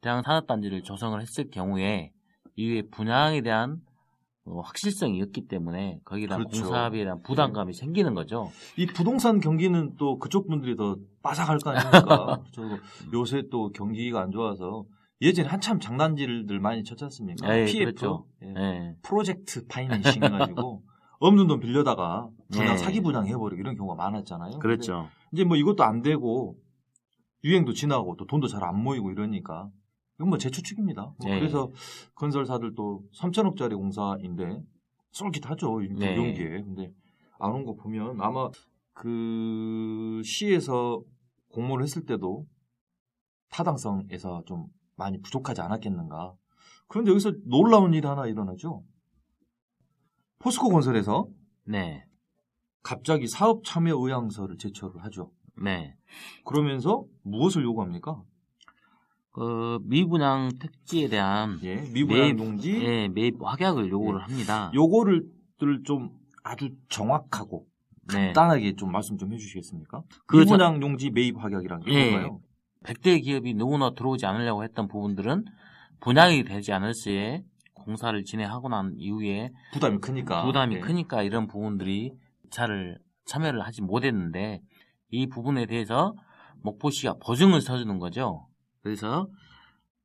대양 0.01 0.21
산업단지를 0.23 0.83
조성을 0.83 1.19
했을 1.21 1.49
경우에 1.49 2.11
이후에 2.55 2.83
분양에 2.91 3.41
대한 3.41 3.81
어, 4.45 4.59
확실성이 4.59 5.21
없기 5.21 5.47
때문에 5.47 5.99
대한 6.27 6.43
그렇죠. 6.43 6.63
공사비에 6.63 7.03
대한 7.03 7.21
부담감이 7.21 7.73
생기는 7.73 8.13
거죠. 8.13 8.51
이 8.77 8.85
부동산 8.85 9.39
경기는 9.39 9.95
또 9.97 10.19
그쪽 10.19 10.47
분들이 10.47 10.75
더 10.75 10.97
빠삭할 11.21 11.59
거 11.59 11.69
아닙니까? 11.71 12.41
저 12.53 12.61
요새 13.13 13.43
또 13.49 13.71
경기가 13.71 14.21
안 14.21 14.31
좋아서 14.31 14.83
예전에 15.21 15.47
한참 15.47 15.79
장난질들 15.79 16.59
많이 16.59 16.83
쳤지 16.83 17.05
않습니까? 17.05 17.57
예, 17.57 17.65
PF, 17.65 17.85
그렇죠. 17.85 18.25
예. 18.43 18.53
예. 18.57 18.95
프로젝트 19.01 19.65
파이낸싱 19.67 20.21
해가지고 20.23 20.83
없는 21.19 21.47
돈 21.47 21.61
빌려다가 21.61 22.27
분양 22.51 22.73
예. 22.73 22.77
사기 22.77 22.99
분양 22.99 23.25
해버리고 23.25 23.55
이런 23.61 23.77
경우가 23.77 23.95
많았잖아요. 23.95 24.59
그렇죠. 24.59 25.07
이제 25.31 25.45
뭐 25.45 25.55
이것도 25.55 25.85
안 25.85 26.01
되고 26.01 26.57
유행도 27.45 27.71
지나고 27.71 28.17
또 28.17 28.25
돈도 28.25 28.47
잘 28.47 28.63
안 28.63 28.83
모이고 28.83 29.11
이러니까 29.11 29.69
이건 30.15 30.29
뭐 30.29 30.37
제 30.37 30.49
추측입니다. 30.49 31.13
뭐 31.17 31.29
예. 31.31 31.39
그래서 31.39 31.71
건설사들도 32.15 33.03
3천억짜리 33.19 33.75
공사인데 33.75 34.61
쏠깃하죠 35.11 35.81
이- 35.81 35.89
네. 35.93 36.13
이런 36.13 36.33
게. 36.33 36.49
근데 36.61 36.91
안 37.39 37.51
온 37.53 37.65
거 37.65 37.73
보면 37.75 38.21
아마 38.21 38.49
그 38.93 40.21
시에서 40.23 41.01
공모를 41.49 41.83
했을 41.83 42.05
때도 42.05 42.45
타당성에서 43.49 44.43
좀 44.45 44.67
많이 44.95 45.19
부족하지 45.21 45.61
않았겠는가. 45.61 46.35
그런데 46.87 47.11
여기서 47.11 47.33
놀라운 47.45 47.93
일이 47.93 48.05
하나 48.07 48.25
일어나죠. 48.27 48.83
포스코 50.39 50.69
건설에서 50.69 51.27
네. 51.65 52.05
갑자기 52.83 53.27
사업 53.27 53.63
참여 53.63 53.95
의향서를 53.95 54.57
제출을 54.57 55.03
하죠. 55.05 55.31
네. 55.63 55.95
그러면서 56.45 57.05
무엇을 57.23 57.63
요구합니까? 57.63 58.21
그 59.33 59.79
미분양 59.83 60.49
택지에 60.59 61.09
대한 61.09 61.59
예, 61.63 61.77
미분양 61.91 62.27
매입, 62.27 62.39
용지 62.39 62.83
예, 62.83 63.07
매입 63.07 63.35
확약을 63.41 63.89
요구를 63.89 64.19
예. 64.19 64.23
합니다. 64.23 64.71
요거를 64.75 65.27
좀 65.85 66.11
아주 66.43 66.69
정확하고 66.87 67.65
네. 68.13 68.25
간단하게 68.27 68.75
좀 68.75 68.91
말씀 68.91 69.17
좀 69.17 69.33
해주시겠습니까? 69.33 70.03
그 70.27 70.37
미분양 70.37 70.81
용지 70.83 71.09
매입 71.09 71.35
확약이란 71.37 71.79
게 71.81 71.91
예. 71.91 72.11
뭔가요? 72.11 72.41
100대 72.85 73.23
기업이 73.23 73.55
누구나 73.55 73.93
들어오지 73.95 74.25
않으려고 74.25 74.63
했던 74.63 74.87
부분들은 74.87 75.45
분양이 75.99 76.43
되지 76.43 76.71
않을 76.71 76.93
시에 76.93 77.43
공사를 77.73 78.23
진행하고 78.23 78.69
난 78.69 78.93
이후에 78.97 79.49
부담이 79.73 79.97
크니까 79.97 80.45
부담이 80.45 80.75
예. 80.75 80.79
크니까 80.79 81.23
이런 81.23 81.47
부분들이 81.47 82.13
차를 82.51 82.99
참여를 83.25 83.61
하지 83.61 83.81
못했는데 83.81 84.61
이 85.09 85.27
부분에 85.27 85.65
대해서 85.65 86.13
목포시가 86.61 87.15
보증을 87.25 87.61
서주는 87.61 87.97
거죠. 87.97 88.47
그래서 88.83 89.27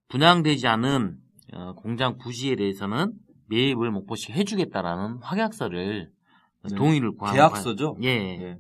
분양되지 0.09 0.67
않은 0.67 1.19
어, 1.53 1.75
공장 1.75 2.17
부지에 2.17 2.57
대해서는 2.57 3.13
매입을 3.49 3.91
목포시가 3.91 4.35
해주겠다라는 4.35 5.19
확약서를 5.21 6.11
네. 6.65 6.75
동의를 6.77 7.13
구하는 7.13 7.37
계약서죠? 7.37 7.97
예, 8.03 8.09
예. 8.09 8.59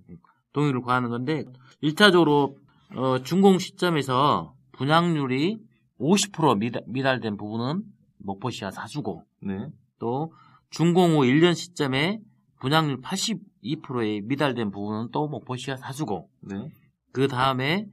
동의를 0.52 0.80
구하는 0.80 1.10
건데 1.10 1.44
1차적으로 1.82 2.56
어, 2.96 3.22
준공 3.22 3.58
시점에서 3.58 4.54
분양률이 4.72 5.58
50% 6.00 6.58
미달, 6.58 6.82
미달된 6.86 7.36
부분은 7.36 7.82
목포시가 8.18 8.70
사주고 8.70 9.24
네. 9.42 9.68
또 9.98 10.32
준공 10.70 11.12
후 11.12 11.20
1년 11.20 11.54
시점에 11.54 12.20
분양률 12.60 13.00
82%의 13.00 14.22
미달된 14.22 14.70
부분은 14.70 15.10
또 15.12 15.28
목포시가 15.28 15.76
사주고 15.76 16.28
네. 16.40 16.70
그 17.12 17.28
다음에 17.28 17.86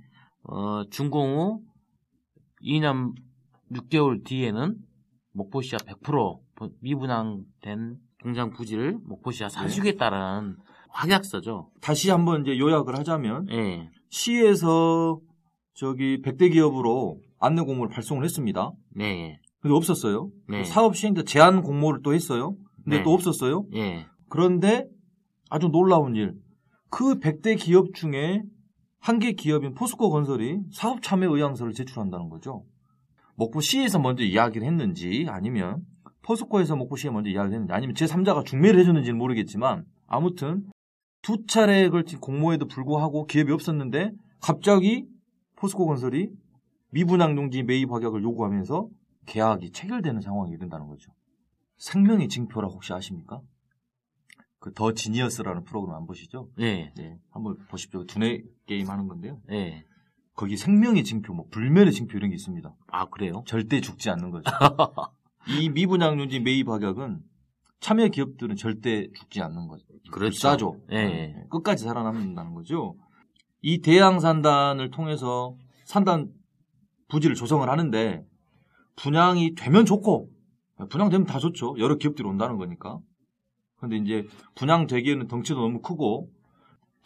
어, 0.43 0.83
준공 0.89 1.37
후 1.37 1.61
2년 2.65 3.13
6개월 3.71 4.23
뒤에는 4.25 4.75
목포시가 5.33 5.77
100% 5.77 6.39
부- 6.55 6.71
미분양된 6.81 7.97
공장 8.23 8.49
부지를 8.51 8.97
목포시가 9.03 9.49
사주겠다라는 9.49 10.57
확약서죠. 10.89 11.69
다시 11.81 12.09
한번 12.09 12.41
이제 12.41 12.57
요약을 12.57 12.97
하자면 12.97 13.47
예, 13.51 13.89
시에서 14.09 15.19
저기 15.73 16.21
100대 16.21 16.51
기업으로 16.53 17.19
안내 17.39 17.61
공모를 17.61 17.93
발송을 17.93 18.23
했습니다. 18.23 18.71
네, 18.95 19.39
근데 19.59 19.75
없었어요. 19.75 20.29
네. 20.47 20.63
사업 20.63 20.95
시행자 20.95 21.23
제한 21.23 21.61
공모를 21.61 21.99
또 22.03 22.13
했어요. 22.13 22.55
근데 22.83 22.97
네. 22.99 23.03
또 23.03 23.13
없었어요. 23.13 23.65
예, 23.75 24.05
그런데 24.29 24.87
아주 25.49 25.67
놀라운 25.67 26.15
일. 26.15 26.33
그 26.89 27.19
100대 27.19 27.59
기업 27.59 27.93
중에 27.93 28.41
한 29.05 29.19
개 29.19 29.33
기업인 29.33 29.75
포스코 29.75 30.09
건설이 30.09 30.61
사업 30.71 31.03
참여 31.03 31.29
의향서를 31.29 31.73
제출한다는 31.73 32.27
거죠. 32.27 32.65
목포시에서 33.35 33.99
먼저 33.99 34.23
이야기를 34.23 34.65
했는지 34.65 35.27
아니면 35.29 35.85
포스코에서 36.23 36.75
목포시에 36.75 37.11
먼저 37.11 37.29
이야기를 37.29 37.53
했는지 37.53 37.71
아니면 37.71 37.93
제3자가 37.93 38.43
중매를 38.43 38.79
해줬는지는 38.79 39.15
모르겠지만 39.15 39.85
아무튼 40.07 40.65
두 41.21 41.45
차례에 41.45 41.89
걸친 41.89 42.19
공모에도 42.19 42.65
불구하고 42.65 43.27
기업이 43.27 43.51
없었는데 43.51 44.11
갑자기 44.41 45.05
포스코 45.55 45.85
건설이 45.85 46.29
미분양 46.89 47.37
용지 47.37 47.61
매입 47.61 47.91
확약을 47.91 48.23
요구하면서 48.23 48.87
계약이 49.27 49.69
체결되는 49.71 50.19
상황이 50.21 50.51
이른다는 50.51 50.87
거죠. 50.87 51.11
생명의 51.77 52.27
징표라 52.27 52.69
혹시 52.69 52.91
아십니까? 52.91 53.39
그 54.59 54.73
더 54.73 54.93
지니어스라는 54.93 55.63
프로그램 55.63 55.95
안 55.95 56.07
보시죠? 56.07 56.49
예, 56.59 56.91
네, 56.95 57.19
한번 57.45 57.57
보십시오. 57.67 58.05
두뇌 58.05 58.41
게임 58.65 58.89
하는 58.89 59.07
건데요. 59.07 59.39
예, 59.51 59.85
거기 60.35 60.57
생명의 60.57 61.03
징표, 61.03 61.33
뭐 61.33 61.45
불멸의 61.51 61.93
징표 61.93 62.17
이런 62.17 62.31
게 62.31 62.35
있습니다. 62.35 62.73
아 62.87 63.05
그래요? 63.05 63.43
절대 63.45 63.79
죽지 63.79 64.09
않는 64.09 64.31
거죠. 64.31 64.43
이 65.59 65.69
미분양유지 65.69 66.39
매입 66.39 66.67
가격은 66.67 67.21
참여 67.79 68.07
기업들은 68.07 68.55
절대 68.55 69.07
죽지 69.13 69.41
않는 69.41 69.67
거죠. 69.67 69.85
그렇죠. 70.11 70.31
비싸죠. 70.31 70.81
예, 70.91 70.97
예. 70.97 71.45
끝까지 71.51 71.83
살아남는다는 71.83 72.55
거죠. 72.55 72.95
이 73.61 73.81
대양 73.81 74.19
산단을 74.19 74.89
통해서 74.89 75.55
산단 75.85 76.31
부지를 77.07 77.35
조성을 77.35 77.67
하는데 77.69 78.25
분양이 78.95 79.53
되면 79.53 79.85
좋고 79.85 80.29
분양되면 80.89 81.27
다 81.27 81.37
좋죠. 81.37 81.75
여러 81.77 81.95
기업들이 81.95 82.27
온다는 82.27 82.57
거니까. 82.57 82.99
근데 83.77 83.97
이제 83.97 84.27
분양되기에는 84.55 85.27
덩치도 85.27 85.59
너무 85.59 85.81
크고 85.81 86.29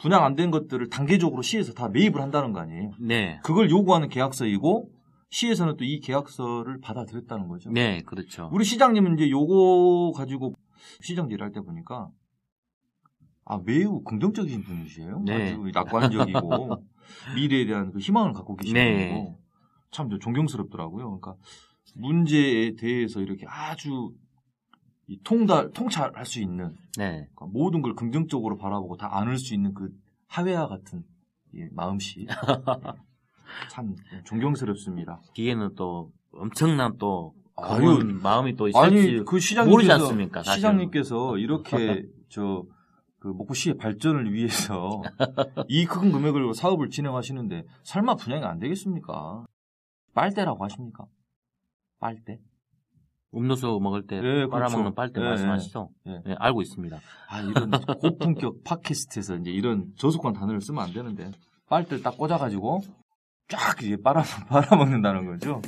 분양 0.00 0.24
안 0.24 0.34
된 0.34 0.50
것들을 0.50 0.88
단계적으로 0.88 1.42
시에서 1.42 1.72
다 1.72 1.88
매입을 1.88 2.20
한다는 2.20 2.52
거 2.52 2.60
아니에요. 2.60 2.92
네. 3.00 3.38
그걸 3.42 3.70
요구하는 3.70 4.08
계약서이고 4.08 4.90
시에서는 5.30 5.76
또 5.76 5.84
이 5.84 6.00
계약서를 6.00 6.80
받아들였다는 6.80 7.48
거죠. 7.48 7.70
네, 7.70 8.02
그렇죠. 8.02 8.48
우리 8.52 8.64
시장님은 8.64 9.14
이제 9.18 9.30
요거 9.30 10.12
가지고 10.16 10.54
시장 11.02 11.30
일할 11.30 11.52
때 11.52 11.60
보니까 11.60 12.08
아 13.44 13.58
매우 13.64 14.02
긍정적이신 14.02 14.62
분이세요. 14.62 15.22
네. 15.26 15.52
아주 15.52 15.70
낙관적이고 15.72 16.82
미래에 17.36 17.66
대한 17.66 17.92
그 17.92 17.98
희망을 17.98 18.32
갖고 18.32 18.56
계시는 18.56 18.80
네. 18.82 19.08
분이고 19.08 19.38
참 19.90 20.08
존경스럽더라고요. 20.18 21.18
그러니까 21.18 21.34
문제에 21.94 22.74
대해서 22.76 23.20
이렇게 23.20 23.44
아주 23.48 24.12
이 25.10 25.18
통달 25.24 25.70
통찰할 25.72 26.24
수 26.24 26.40
있는 26.40 26.74
네. 26.96 27.28
그러니까 27.34 27.46
모든 27.46 27.82
걸 27.82 27.94
긍정적으로 27.94 28.56
바라보고 28.56 28.96
다 28.96 29.08
안을 29.18 29.38
수 29.38 29.54
있는 29.54 29.74
그 29.74 29.90
하회와 30.28 30.68
같은 30.68 31.02
이 31.52 31.66
마음씨 31.72 32.22
예. 32.22 32.26
참 33.70 33.96
존경스럽습니다. 34.24 35.20
뒤에는 35.34 35.74
또 35.74 36.12
엄청난 36.32 36.96
또 36.98 37.34
아유, 37.56 37.98
마음이 38.22 38.54
또 38.54 38.70
아니 38.74 39.22
그 39.24 39.40
시장님께서 39.40 39.70
모르지 39.70 39.92
않습니까? 39.92 40.42
사실은. 40.42 40.56
시장님께서 40.56 41.36
이렇게 41.38 42.06
저 42.30 42.64
그 43.20 43.28
목포시의 43.28 43.76
발전을 43.76 44.32
위해서 44.32 45.02
이 45.68 45.84
큰 45.84 46.10
금액을 46.10 46.54
사업을 46.54 46.88
진행하시는데 46.88 47.66
설마 47.82 48.14
분양이 48.16 48.42
안 48.44 48.58
되겠습니까? 48.58 49.44
빨대라고 50.14 50.64
하십니까? 50.64 51.04
빨대? 51.98 52.40
음료수 53.34 53.78
먹을 53.80 54.06
때 54.06 54.16
예, 54.16 54.46
빨아먹는 54.48 54.92
그렇죠. 54.92 54.94
빨대 54.94 55.20
예, 55.20 55.24
말씀하시죠? 55.24 55.90
예. 56.06 56.22
네, 56.26 56.34
알고 56.38 56.62
있습니다. 56.62 56.98
아 57.28 57.40
이런 57.40 57.70
고품격 58.00 58.64
팟캐스트에서 58.64 59.36
이제 59.36 59.50
이런 59.50 59.92
저속한 59.96 60.32
단어를 60.32 60.60
쓰면 60.60 60.82
안 60.82 60.92
되는데 60.92 61.30
빨대를 61.68 62.02
딱 62.02 62.16
꽂아가지고 62.18 62.80
쫙 63.48 63.82
이제 63.82 63.96
빨아 64.02 64.22
빨아먹는다는 64.48 65.26
거죠. 65.26 65.62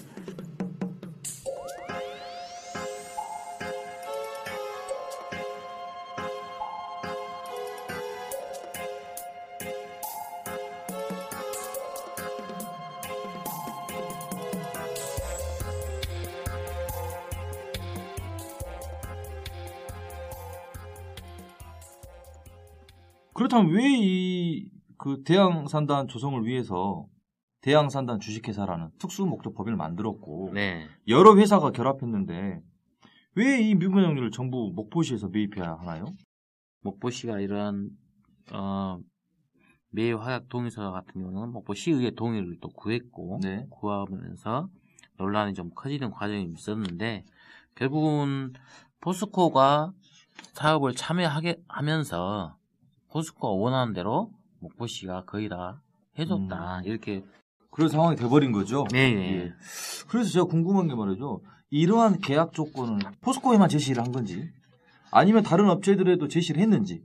그렇다면 23.52 23.74
왜 23.74 23.84
이 23.84 24.70
그 25.02 25.24
대양산단 25.24 26.06
조성을 26.06 26.44
위해서 26.46 27.06
대양산단 27.60 28.20
주식회사라는 28.20 28.90
특수 29.00 29.26
목적 29.26 29.52
법인을 29.52 29.76
만들었고 29.76 30.52
네. 30.54 30.86
여러 31.08 31.36
회사가 31.36 31.72
결합했는데 31.72 32.60
왜 33.34 33.60
이 33.60 33.74
미분양률을 33.74 34.30
전부 34.30 34.72
목포시에서 34.76 35.28
매입해야 35.28 35.76
하나요? 35.80 36.04
목포시가 36.82 37.40
이런 37.40 37.90
어, 38.52 38.98
매입 39.90 40.14
화약 40.20 40.48
동의서 40.48 40.92
같은 40.92 41.20
경우는 41.20 41.50
목포시의회 41.52 42.12
동의를 42.12 42.58
또 42.60 42.68
구했고 42.68 43.40
네. 43.42 43.66
구하면서 43.70 44.68
논란이 45.18 45.54
좀 45.54 45.70
커지는 45.74 46.10
과정이 46.10 46.44
있었는데 46.44 47.24
결국은 47.74 48.52
포스코가 49.00 49.92
사업을 50.52 50.94
참여하게 50.94 51.56
하면서 51.66 52.56
포스코가 53.12 53.48
원하는 53.48 53.92
대로 53.92 54.30
목포 54.60 54.86
시가 54.86 55.24
거의 55.24 55.48
다 55.48 55.82
해줬다 56.18 56.78
음. 56.78 56.84
이렇게 56.84 57.24
그런 57.70 57.88
상황이 57.88 58.16
돼버린 58.16 58.52
거죠. 58.52 58.84
네, 58.92 59.14
네. 59.14 59.34
예. 59.34 59.52
그래서 60.08 60.30
제가 60.30 60.44
궁금한 60.46 60.88
게 60.88 60.94
말이죠. 60.94 61.42
이러한 61.70 62.18
계약 62.18 62.52
조건은 62.52 62.98
포스코에만 63.20 63.68
제시를 63.68 64.02
한 64.02 64.12
건지 64.12 64.50
아니면 65.10 65.42
다른 65.42 65.70
업체들에도 65.70 66.28
제시를 66.28 66.60
했는지 66.60 67.02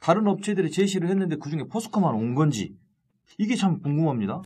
다른 0.00 0.26
업체들이 0.26 0.70
제시를 0.70 1.08
했는데 1.10 1.36
그중에 1.36 1.64
포스코만 1.64 2.14
온 2.14 2.34
건지 2.34 2.76
이게 3.38 3.54
참 3.54 3.80
궁금합니다. 3.80 4.42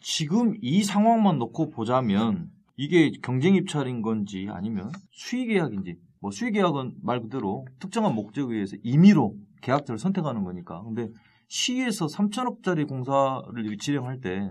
지금 0.00 0.54
이 0.60 0.84
상황만 0.84 1.38
놓고 1.38 1.70
보자면 1.70 2.50
이게 2.76 3.10
경쟁 3.22 3.54
입찰인 3.54 4.02
건지 4.02 4.48
아니면 4.50 4.90
수의 5.12 5.46
계약인지 5.46 5.96
뭐 6.20 6.30
수의 6.30 6.52
계약은 6.52 6.96
말 7.02 7.22
그대로 7.22 7.66
특정한 7.78 8.14
목적에 8.14 8.54
의해서 8.54 8.76
임의로 8.82 9.34
계약자를 9.66 9.98
선택하는 9.98 10.44
거니까 10.44 10.82
근데 10.84 11.08
시에서 11.48 12.06
3천억짜리 12.06 12.88
공사를 12.88 13.78
진행할 13.78 14.20
때 14.20 14.50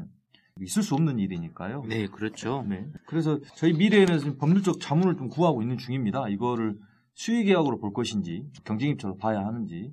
있을 0.62 0.84
수 0.84 0.93
없는 0.95 1.19
일이니까요. 1.19 1.84
네 1.88 2.08
그렇죠 2.08 2.63
네. 2.67 2.86
그래서 3.08 3.39
저희 3.56 3.73
미래에는 3.73 4.38
법률적 4.38 4.80
자문을 4.80 5.17
좀 5.17 5.28
구하고 5.28 5.62
있는 5.62 5.78
중입니다. 5.78 6.30
이거를 6.30 6.78
수의 7.13 7.45
계약으로 7.45 7.80
볼 7.80 7.91
것인지 7.93 8.43
경쟁 8.63 8.89
입찰로 8.91 9.17
봐야 9.17 9.39
하는지 9.45 9.91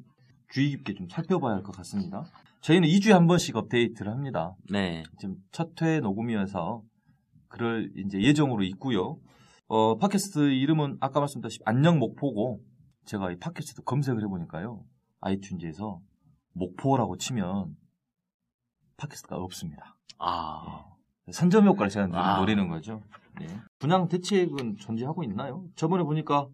주의 0.50 0.70
깊게 0.70 0.94
좀 0.94 1.08
살펴봐야 1.08 1.54
할 1.54 1.62
것 1.62 1.74
같습니다. 1.76 2.24
저희는 2.60 2.88
2주에 2.88 3.12
한 3.12 3.26
번씩 3.26 3.56
업데이트를 3.56 4.12
합니다. 4.12 4.54
네 4.70 5.02
지금 5.18 5.36
첫회 5.50 6.00
녹음이어서 6.00 6.82
그럴 7.48 7.90
이제 7.96 8.20
예정으로 8.20 8.62
있고요. 8.64 9.18
어, 9.68 9.96
팟캐스트 9.98 10.50
이름은 10.52 10.98
아까 11.00 11.20
말씀드렸다시피 11.20 11.62
안녕 11.64 11.98
목포고 11.98 12.60
제가 13.06 13.32
이 13.32 13.36
팟캐스트 13.38 13.82
검색을 13.82 14.22
해보니까요. 14.22 14.84
아이튠즈에서 15.22 16.00
목포라고 16.52 17.16
치면 17.16 17.76
팟캐스트가 18.96 19.36
없습니다. 19.36 19.96
아 20.18 20.84
선점 21.30 21.66
효과를 21.66 21.90
제가 21.90 22.08
아. 22.12 22.38
노리는 22.40 22.68
거죠. 22.68 23.02
네. 23.40 23.46
분양 23.78 24.08
대책은 24.08 24.76
존재하고 24.76 25.24
있나요? 25.24 25.64
저번에 25.76 26.02
보니까 26.02 26.48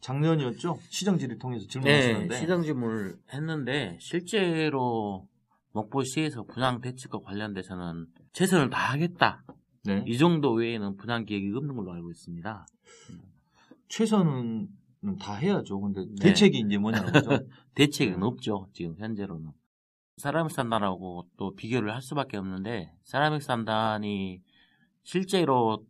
작년이었죠. 0.00 0.78
시정지를 0.90 1.38
통해서 1.38 1.64
네, 1.64 1.68
질문하셨는데 1.68 2.38
시정지물 2.38 3.18
했는데 3.32 3.96
실제로 4.00 5.26
목포시에서 5.72 6.44
분양 6.44 6.80
대책과 6.80 7.20
관련돼서는 7.20 8.06
최선을 8.32 8.70
다하겠다. 8.70 9.44
네. 9.84 10.04
이 10.06 10.18
정도 10.18 10.52
외에는 10.52 10.96
분양 10.96 11.24
계획이 11.24 11.52
없는 11.54 11.74
걸로 11.76 11.92
알고 11.92 12.10
있습니다. 12.10 12.66
최선은 13.88 14.68
다 15.20 15.34
해야죠. 15.34 15.80
근데 15.80 16.04
네. 16.06 16.14
대책이 16.28 16.58
이제 16.60 16.78
뭐냐는 16.78 17.12
거죠. 17.12 17.30
대책은 17.74 18.22
없죠. 18.22 18.68
지금 18.72 18.96
현재로는. 18.98 19.52
사라믹 20.16 20.50
산단하고 20.50 21.26
또 21.36 21.54
비교를 21.54 21.94
할 21.94 22.02
수밖에 22.02 22.36
없는데 22.36 22.92
사라믹 23.04 23.42
산단이 23.42 24.40
실제로 25.04 25.84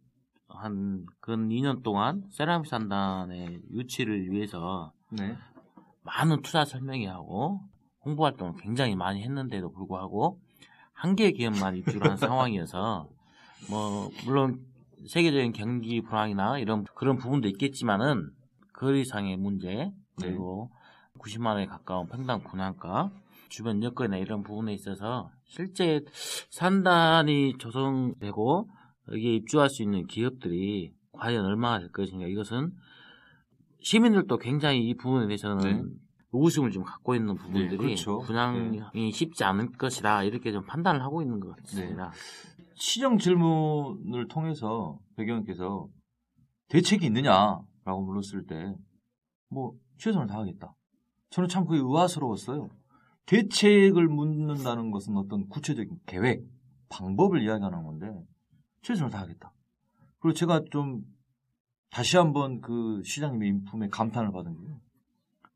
한 0.49 1.07
근 1.21 1.49
2년 1.49 1.83
동안 1.83 2.25
세라믹 2.31 2.67
산단의 2.67 3.61
유치를 3.71 4.31
위해서 4.31 4.93
네. 5.11 5.37
많은 6.03 6.43
투자 6.43 6.65
설명회하고 6.65 7.61
홍보 8.05 8.25
활동을 8.25 8.55
굉장히 8.61 8.97
많이 8.97 9.23
했는데도 9.23 9.71
불구하고 9.73 10.41
한 10.93 11.17
개의 11.17 11.35
기업만 11.35 11.77
입주를 11.77 12.11
한 12.11 12.17
상황이어서 12.17 13.09
뭐 13.71 14.11
물론 14.25 14.65
세계적인 15.07 15.53
경기 15.53 16.01
불황이나 16.01 16.59
이런 16.59 16.85
그런 16.95 17.19
부분도 17.19 17.49
있겠지만은 17.49 18.31
거리상의 18.79 19.37
문제 19.37 19.91
그리고 20.17 20.71
90만 21.19 21.47
원에 21.47 21.67
가까운 21.67 22.07
평당 22.07 22.43
분양가 22.45 23.11
주변 23.49 23.83
여건이나 23.83 24.19
이런 24.19 24.43
부분에 24.43 24.73
있어서 24.73 25.31
실제 25.47 26.05
산단이 26.51 27.55
조성되고 27.59 28.69
여기에 29.11 29.35
입주할 29.35 29.69
수 29.69 29.83
있는 29.83 30.07
기업들이 30.07 30.93
과연 31.13 31.45
얼마나 31.45 31.81
될 31.81 31.91
것인가 31.91 32.27
이것은 32.27 32.73
시민들도 33.81 34.39
굉장히 34.39 34.89
이 34.89 34.95
부분에 34.95 35.27
대해서는 35.27 35.59
네. 35.59 35.83
의구심을 36.33 36.71
좀 36.71 36.85
갖고 36.85 37.17
있는 37.17 37.35
부분들이 37.35 37.79
그렇죠. 37.79 38.19
분양이 38.21 39.11
쉽지 39.13 39.43
않을 39.45 39.73
것이다 39.73 40.23
이렇게 40.23 40.53
좀 40.53 40.65
판단을 40.67 41.03
하고 41.03 41.23
있는 41.23 41.41
것 41.41 41.57
같습니다. 41.57 42.13
시정 42.75 43.19
질문을 43.19 44.29
통해서 44.29 44.99
배경님께서 45.17 45.89
대책이 46.69 47.07
있느냐 47.07 47.59
라고 47.89 48.03
물었을 48.03 48.47
때 48.47 48.75
뭐 49.51 49.73
최선을 49.97 50.27
다하겠다. 50.27 50.75
저는 51.31 51.49
참 51.49 51.65
그게 51.65 51.81
의아스러웠어요. 51.83 52.69
대책을 53.27 54.09
묻는다는 54.09 54.91
것은 54.91 55.17
어떤 55.17 55.49
구체적인 55.49 55.99
계획 56.07 56.45
방법을 56.89 57.43
이야기하는 57.43 57.83
건데 57.83 58.07
최선을 58.83 59.11
다하겠다. 59.11 59.53
그리고 60.21 60.35
제가 60.35 60.65
좀 60.71 61.03
다시 61.91 62.17
한번 62.17 62.61
그 62.61 63.03
시장님의 63.05 63.49
인품에 63.49 63.89
감탄을 63.89 64.33
받은 64.33 64.53
게 64.61 64.75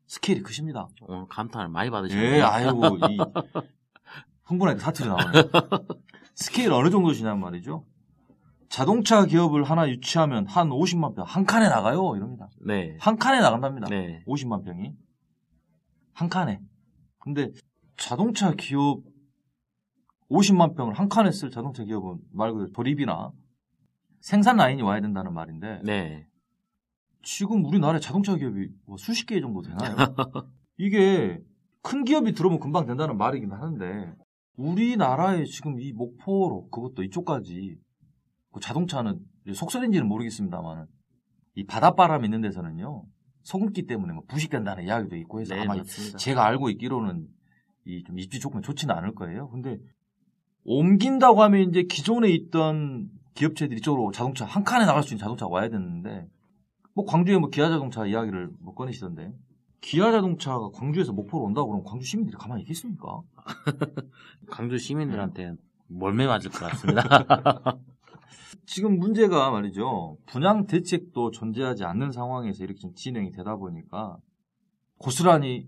스케일이 0.07 0.41
크십니다. 0.41 0.87
오늘 1.01 1.27
감탄을 1.27 1.69
많이 1.69 1.89
받으셨네요. 1.89 2.35
예, 2.37 2.41
아이고 2.41 2.97
이 2.97 3.17
흥분하게 4.45 4.79
사투리 4.79 5.07
나오네. 5.07 5.23
스케일 6.35 6.71
어느 6.73 6.89
정도시냐는 6.89 7.39
말이죠. 7.39 7.85
자동차 8.73 9.27
기업을 9.27 9.63
하나 9.65 9.87
유치하면 9.87 10.47
한 10.47 10.69
50만 10.69 11.13
평 11.15 11.25
한 11.27 11.45
칸에 11.45 11.69
나가요 11.69 12.15
이럽니다. 12.15 12.49
네. 12.65 12.97
한 12.99 13.17
칸에 13.19 13.39
나간답니다. 13.39 13.87
네. 13.87 14.23
50만 14.25 14.65
평이 14.65 14.95
한 16.13 16.27
칸에. 16.27 16.59
근데 17.19 17.51
자동차 17.97 18.51
기업 18.55 19.03
50만 20.31 20.75
평을 20.75 20.95
한 20.95 21.07
칸에 21.07 21.29
쓸 21.29 21.51
자동차 21.51 21.83
기업은 21.83 22.17
말 22.31 22.51
그대로 22.51 22.71
조립이나 22.71 23.31
생산 24.21 24.57
라인이 24.57 24.81
와야 24.81 25.01
된다는 25.01 25.35
말인데 25.35 25.81
네. 25.83 26.25
지금 27.21 27.63
우리나라에 27.65 27.99
자동차 27.99 28.35
기업이 28.35 28.69
뭐 28.87 28.97
수십 28.97 29.27
개 29.27 29.39
정도 29.39 29.61
되나요? 29.61 29.95
이게 30.77 31.39
큰 31.83 32.03
기업이 32.03 32.33
들어오면 32.33 32.59
금방 32.59 32.87
된다는 32.87 33.17
말이긴 33.17 33.51
하는데 33.51 34.15
우리나라에 34.57 35.45
지금 35.45 35.79
이 35.79 35.93
목포로 35.93 36.69
그것도 36.71 37.03
이쪽까지 37.03 37.77
그 38.53 38.59
자동차는 38.61 39.19
속설인지는 39.53 40.07
모르겠습니다만 40.07 40.87
이 41.55 41.65
바닷바람 41.65 42.23
있는 42.23 42.39
데서는요 42.41 43.03
소금기 43.41 43.87
때문에 43.87 44.13
뭐 44.13 44.23
부식된다는 44.27 44.85
이야기도 44.85 45.17
있고 45.17 45.41
해서 45.41 45.53
네, 45.55 45.61
아마 45.63 45.75
맞습니다. 45.75 46.17
제가 46.17 46.45
알고 46.45 46.69
있기로는 46.69 47.27
이 47.85 48.03
좀 48.05 48.17
입지 48.17 48.39
조건이 48.39 48.61
좋지는 48.63 48.95
않을 48.95 49.13
거예요. 49.13 49.49
근데 49.49 49.77
옮긴다고 50.63 51.41
하면 51.43 51.69
이제 51.69 51.83
기존에 51.83 52.29
있던 52.29 53.09
기업체들이 53.33 53.79
이쪽으로 53.79 54.11
자동차 54.11 54.45
한 54.45 54.63
칸에 54.63 54.85
나갈 54.85 55.03
수 55.03 55.09
있는 55.13 55.19
자동차가 55.19 55.51
와야 55.51 55.67
되는데 55.69 56.27
뭐 56.93 57.03
광주에 57.05 57.37
뭐 57.37 57.49
기아 57.49 57.69
자동차 57.69 58.05
이야기를 58.05 58.51
뭐 58.59 58.73
꺼내시던데 58.73 59.33
기아 59.81 60.11
자동차가 60.11 60.69
광주에서 60.69 61.11
목포로 61.11 61.43
온다고 61.43 61.67
그러면 61.69 61.83
광주 61.85 62.05
시민들이 62.05 62.37
가만히 62.37 62.61
있겠습니까? 62.61 63.21
강주 64.49 64.77
시민들한테 64.77 65.55
몰매 65.87 66.25
맞을 66.27 66.49
것 66.51 66.59
같습니다. 66.69 67.03
지금 68.65 68.97
문제가 68.97 69.51
말이죠. 69.51 70.17
분양 70.25 70.65
대책도 70.65 71.31
존재하지 71.31 71.83
않는 71.83 72.11
상황에서 72.11 72.63
이렇게 72.63 72.79
좀 72.79 72.93
진행이 72.93 73.31
되다 73.31 73.55
보니까 73.55 74.17
고스란히 74.97 75.67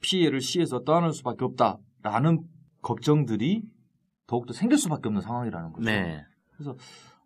피해를 0.00 0.40
시에서 0.40 0.82
떠안을 0.84 1.12
수밖에 1.12 1.44
없다라는 1.44 2.42
걱정들이 2.82 3.62
더욱더 4.26 4.52
생길 4.52 4.78
수밖에 4.78 5.08
없는 5.08 5.20
상황이라는 5.20 5.72
거죠. 5.72 5.84
네. 5.84 6.24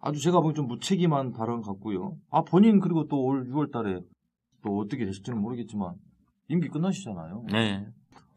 아주 0.01 0.21
제가 0.21 0.41
보기 0.41 0.55
좀 0.55 0.67
무책임한 0.69 1.33
발언 1.33 1.63
같고요. 1.63 2.17
아 2.31 2.43
본인 2.43 2.81
그리고 2.81 3.07
또 3.09 3.19
올 3.19 3.49
6월 3.49 3.73
달에 3.73 4.01
또 4.63 4.79
어떻게 4.79 5.05
되실지는 5.05 5.41
모르겠지만 5.41 5.95
임기 6.49 6.69
끝나시잖아요. 6.69 7.45
네. 7.53 7.87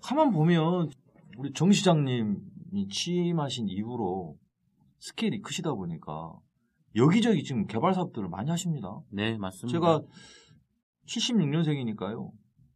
가만 0.02 0.32
보면 0.32 0.90
우리 1.38 1.52
정 1.54 1.72
시장님이 1.72 2.88
취임하신 2.90 3.68
이후로 3.68 4.38
스케일이 5.00 5.42
크시다 5.42 5.74
보니까 5.74 6.34
여기저기 6.96 7.44
지금 7.44 7.66
개발 7.68 7.94
사업들을 7.94 8.30
많이 8.30 8.50
하십니다. 8.50 9.00
네, 9.10 9.38
맞습니다. 9.38 9.78
제가 9.78 10.02
76년생이니까요. 11.08 12.32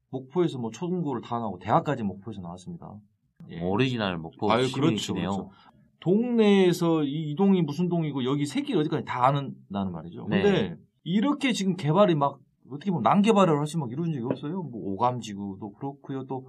목포에서 0.10 0.60
뭐 0.60 0.70
초중고를 0.72 1.22
다 1.22 1.40
나오고 1.40 1.60
대학까지 1.60 2.04
목포에서 2.04 2.42
나왔습니다. 2.42 2.94
예. 3.50 3.60
오리지널 3.62 4.18
목포 4.18 4.52
아유, 4.52 4.68
시민이시네요. 4.68 5.30
그렇죠, 5.30 5.50
동네에서 6.00 7.04
이, 7.04 7.32
이 7.32 7.36
동이 7.36 7.62
무슨 7.62 7.90
동이고 7.90 8.24
여기 8.26 8.46
샛길 8.46 8.78
어디까지 8.78 9.06
다 9.06 9.26
아는다는 9.26 9.92
말이죠. 9.92 10.28
네. 10.30 10.42
근데 10.42 10.78
이렇게 11.04 11.52
지금 11.52 11.76
개발이 11.76 12.16
막 12.16 12.40
어떻게 12.70 12.92
보면 12.92 13.04
난개발을 13.04 13.58
할수 13.58 13.78
막 13.80 13.92
이루어진 13.92 14.14
적이 14.14 14.26
없어요. 14.26 14.64
뭐 14.64 14.82
옥암지구도 14.94 15.74
그렇고요. 15.74 16.26
또 16.26 16.48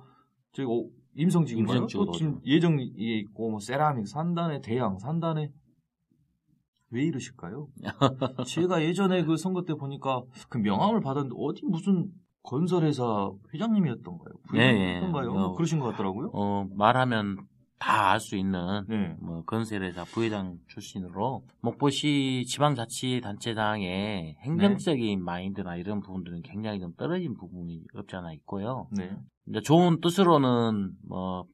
저기 0.53 0.67
오- 0.69 0.91
임성지구인가요? 1.17 1.77
임성지구도 1.77 2.13
또 2.13 2.19
지금 2.19 2.41
예정에 2.45 2.83
있고 2.83 3.51
뭐 3.51 3.61
세라믹 3.61 4.07
산단에 4.07 4.61
대양 4.61 4.99
산단에 4.99 5.51
왜 6.95 7.03
이러실까요? 7.05 7.69
제가 8.47 8.83
예전에 8.83 9.25
그 9.25 9.37
선거 9.37 9.63
때 9.65 9.75
보니까 9.75 10.23
그 10.49 10.59
명함을 10.59 11.01
받았는데 11.01 11.35
어디 11.39 11.63
무슨 11.67 12.09
건설회사 12.43 13.31
회장님이었던가요? 13.53 14.35
네, 14.53 14.73
부회장이었던가요? 14.73 15.29
예. 15.31 15.33
뭐 15.33 15.55
그러신 15.55 15.81
것 15.81 15.91
같더라고요. 15.91 16.31
어, 16.33 16.67
말하면 16.75 17.39
다 17.79 18.13
알 18.13 18.21
수 18.21 18.37
있는 18.37 18.85
네. 18.89 19.15
뭐 19.21 19.43
건설회사 19.45 20.05
부회장 20.05 20.57
출신으로 20.69 21.45
목포시 21.61 22.45
지방자치단체장의 22.47 24.37
행정적인 24.41 25.23
마인드나 25.23 25.77
이런 25.77 26.01
부분들은 26.01 26.43
굉장히 26.43 26.81
좀 26.81 26.95
떨어진 26.97 27.35
부분이 27.35 27.83
없지 27.95 28.17
않아 28.17 28.33
있고요. 28.35 28.89
네. 28.97 29.11
좋은 29.65 30.01
뜻으로는 30.01 30.93
뭐 31.09 31.45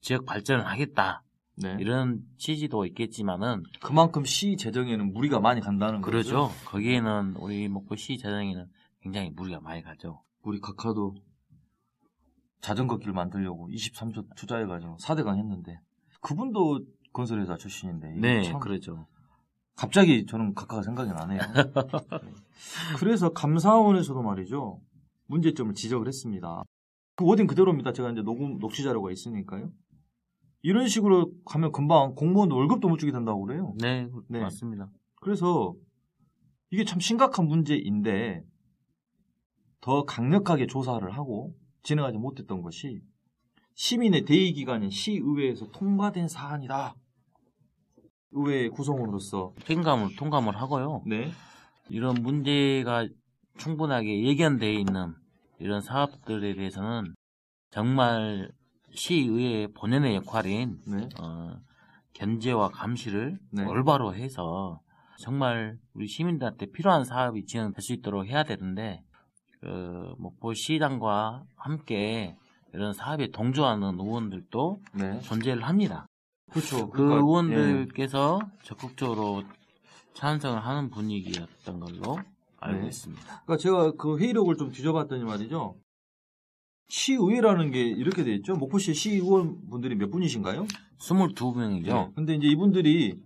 지역 0.00 0.24
발전을 0.24 0.66
하겠다 0.66 1.22
네. 1.58 1.76
이런 1.80 2.22
취지도 2.36 2.84
있겠지만은 2.86 3.62
그만큼 3.80 4.24
시 4.24 4.56
재정에는 4.56 5.12
무리가 5.12 5.40
많이 5.40 5.60
간다는 5.60 6.00
거죠. 6.00 6.10
그러죠. 6.10 6.50
거기에는 6.66 7.36
우리 7.38 7.68
목포 7.68 7.96
시 7.96 8.18
재정에는 8.18 8.66
굉장히 9.00 9.30
무리가 9.30 9.60
많이 9.60 9.82
가죠. 9.82 10.22
우리 10.42 10.60
각하도 10.60 11.14
자전거 12.60 12.98
길 12.98 13.12
만들려고 13.12 13.68
23조 13.68 14.26
투자해가지고 14.36 14.96
4대강 14.98 15.38
했는데 15.38 15.80
그분도 16.20 16.84
건설회사 17.12 17.56
출신인데 17.56 18.16
네, 18.20 18.42
참 18.42 18.60
그러죠. 18.60 19.06
갑자기 19.76 20.26
저는 20.26 20.54
각하가 20.54 20.82
생각이 20.82 21.10
나네요. 21.10 21.40
네. 21.40 22.32
그래서 22.98 23.30
감사원에서도 23.30 24.20
말이죠 24.22 24.80
문제점을 25.26 25.74
지적을 25.74 26.06
했습니다. 26.08 26.62
그 27.14 27.24
워딩 27.24 27.46
그대로입니다. 27.46 27.92
제가 27.92 28.10
이제 28.10 28.22
녹음 28.22 28.58
녹취 28.58 28.82
자료가 28.82 29.10
있으니까요. 29.10 29.70
이런 30.62 30.88
식으로 30.88 31.32
가면 31.44 31.72
금방 31.72 32.14
공무원 32.14 32.50
월급도 32.50 32.88
못 32.88 32.98
주게 32.98 33.12
된다고 33.12 33.44
그래요. 33.44 33.74
네, 33.80 34.08
네. 34.28 34.40
맞습니다. 34.40 34.88
그래서 35.20 35.74
이게 36.70 36.84
참 36.84 37.00
심각한 37.00 37.46
문제인데 37.46 38.42
더 39.80 40.04
강력하게 40.04 40.66
조사를 40.66 41.08
하고 41.12 41.54
진행하지 41.82 42.18
못했던 42.18 42.62
것이 42.62 43.00
시민의 43.74 44.24
대의 44.24 44.52
기관인 44.52 44.90
시의회에서 44.90 45.70
통과된 45.70 46.28
사안이다. 46.28 46.96
의회 48.32 48.68
구성원으로서 48.68 49.54
통감을 49.66 50.16
통감을 50.16 50.56
하고요. 50.56 51.02
네, 51.06 51.30
이런 51.88 52.14
문제가 52.22 53.06
충분하게 53.58 54.24
예견되어 54.24 54.70
있는 54.72 55.14
이런 55.58 55.80
사업들에 55.80 56.54
대해서는 56.54 57.14
정말 57.70 58.50
시의회 58.96 59.68
본연의 59.74 60.16
역할인 60.16 60.80
네, 60.86 61.08
어, 61.20 61.56
견제와 62.14 62.70
감시를 62.70 63.38
네. 63.52 63.64
올바로 63.64 64.14
해서 64.14 64.80
정말 65.18 65.78
우리 65.94 66.08
시민들한테 66.08 66.66
필요한 66.66 67.04
사업이 67.04 67.44
진행될 67.46 67.80
수 67.80 67.92
있도록 67.92 68.26
해야 68.26 68.42
되는데 68.42 69.02
그 69.60 70.14
목포시장과 70.18 71.44
함께 71.56 72.36
이런 72.72 72.92
사업에 72.92 73.30
동조하는 73.30 73.98
의원들도 73.98 74.82
네, 74.94 75.20
존재를 75.20 75.62
합니다. 75.64 76.06
그렇죠. 76.50 76.90
그 76.90 77.04
그러니까, 77.04 77.16
의원들께서 77.16 78.40
적극적으로 78.62 79.42
찬성을 80.14 80.64
하는 80.64 80.90
분위기였던 80.90 81.80
걸로 81.80 82.18
알고 82.58 82.82
네. 82.82 82.88
있습니다. 82.88 83.24
그러니까 83.24 83.56
제가 83.56 83.92
그 83.92 84.18
회의록을 84.18 84.56
좀 84.56 84.70
뒤져봤더니 84.70 85.24
말이죠. 85.24 85.76
시의회라는 86.88 87.70
게 87.72 87.82
이렇게 87.82 88.24
돼 88.24 88.34
있죠. 88.36 88.54
목포시 88.54 88.94
시의원 88.94 89.68
분들이 89.70 89.94
몇 89.96 90.10
분이신가요? 90.10 90.66
22명이죠. 90.98 91.86
네. 91.86 92.08
근데 92.14 92.34
이제 92.34 92.46
이분들이 92.46 93.18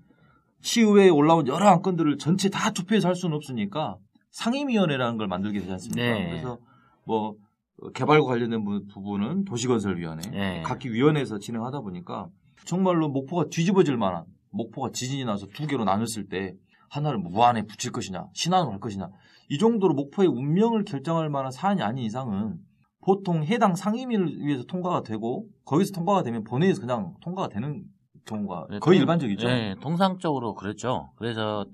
시의회에 0.62 1.08
올라온 1.08 1.46
여러 1.46 1.66
안건들을 1.68 2.18
전체 2.18 2.48
다 2.48 2.70
투표해서 2.70 3.08
할 3.08 3.14
수는 3.14 3.36
없으니까 3.36 3.96
상임위원회라는 4.30 5.18
걸 5.18 5.26
만들게 5.28 5.60
되지 5.60 5.72
않습니까? 5.72 6.00
네. 6.02 6.28
그래서 6.30 6.58
뭐 7.04 7.34
어, 7.82 7.90
개발과 7.90 8.26
관련된 8.26 8.64
부- 8.64 8.86
부분은 8.86 9.44
도시건설위원회, 9.44 10.30
네. 10.30 10.62
각 10.62 10.84
위원회에서 10.84 11.38
진행하다 11.38 11.80
보니까 11.80 12.28
정말로 12.66 13.08
목포가 13.08 13.46
뒤집어질 13.50 13.96
만한 13.96 14.24
목포가 14.50 14.90
지진이 14.92 15.24
나서 15.24 15.46
두 15.46 15.66
개로 15.66 15.84
나눴을 15.84 16.28
때 16.28 16.54
하나를 16.90 17.18
뭐 17.18 17.30
무안에 17.30 17.62
붙일 17.66 17.92
것이냐, 17.92 18.26
신안으로 18.34 18.72
할 18.72 18.80
것이냐 18.80 19.08
이 19.48 19.58
정도로 19.58 19.94
목포의 19.94 20.28
운명을 20.28 20.84
결정할 20.84 21.30
만한 21.30 21.50
사안이 21.52 21.82
아닌 21.82 22.04
이상은 22.04 22.56
보통 23.02 23.44
해당 23.44 23.74
상임위를 23.74 24.40
위해서 24.44 24.64
통과가 24.64 25.02
되고 25.02 25.46
거기서 25.64 25.92
통과가 25.92 26.22
되면 26.22 26.44
본회의에서 26.44 26.80
그냥 26.80 27.14
통과가 27.22 27.48
되는 27.48 27.84
경우가 28.26 28.66
네, 28.70 28.78
거의 28.78 28.98
통- 28.98 29.02
일반적이죠. 29.02 29.48
네, 29.48 29.74
통상적으로 29.80 30.54
그렇죠. 30.54 31.10
그래서 31.16 31.64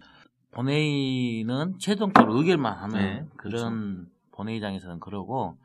본회의는 0.53 1.74
최종적으로 1.79 2.39
의결만 2.39 2.72
하는 2.72 2.99
네, 2.99 3.24
그런 3.37 4.07
본회의장에서는 4.33 5.01
그러고 5.01 5.57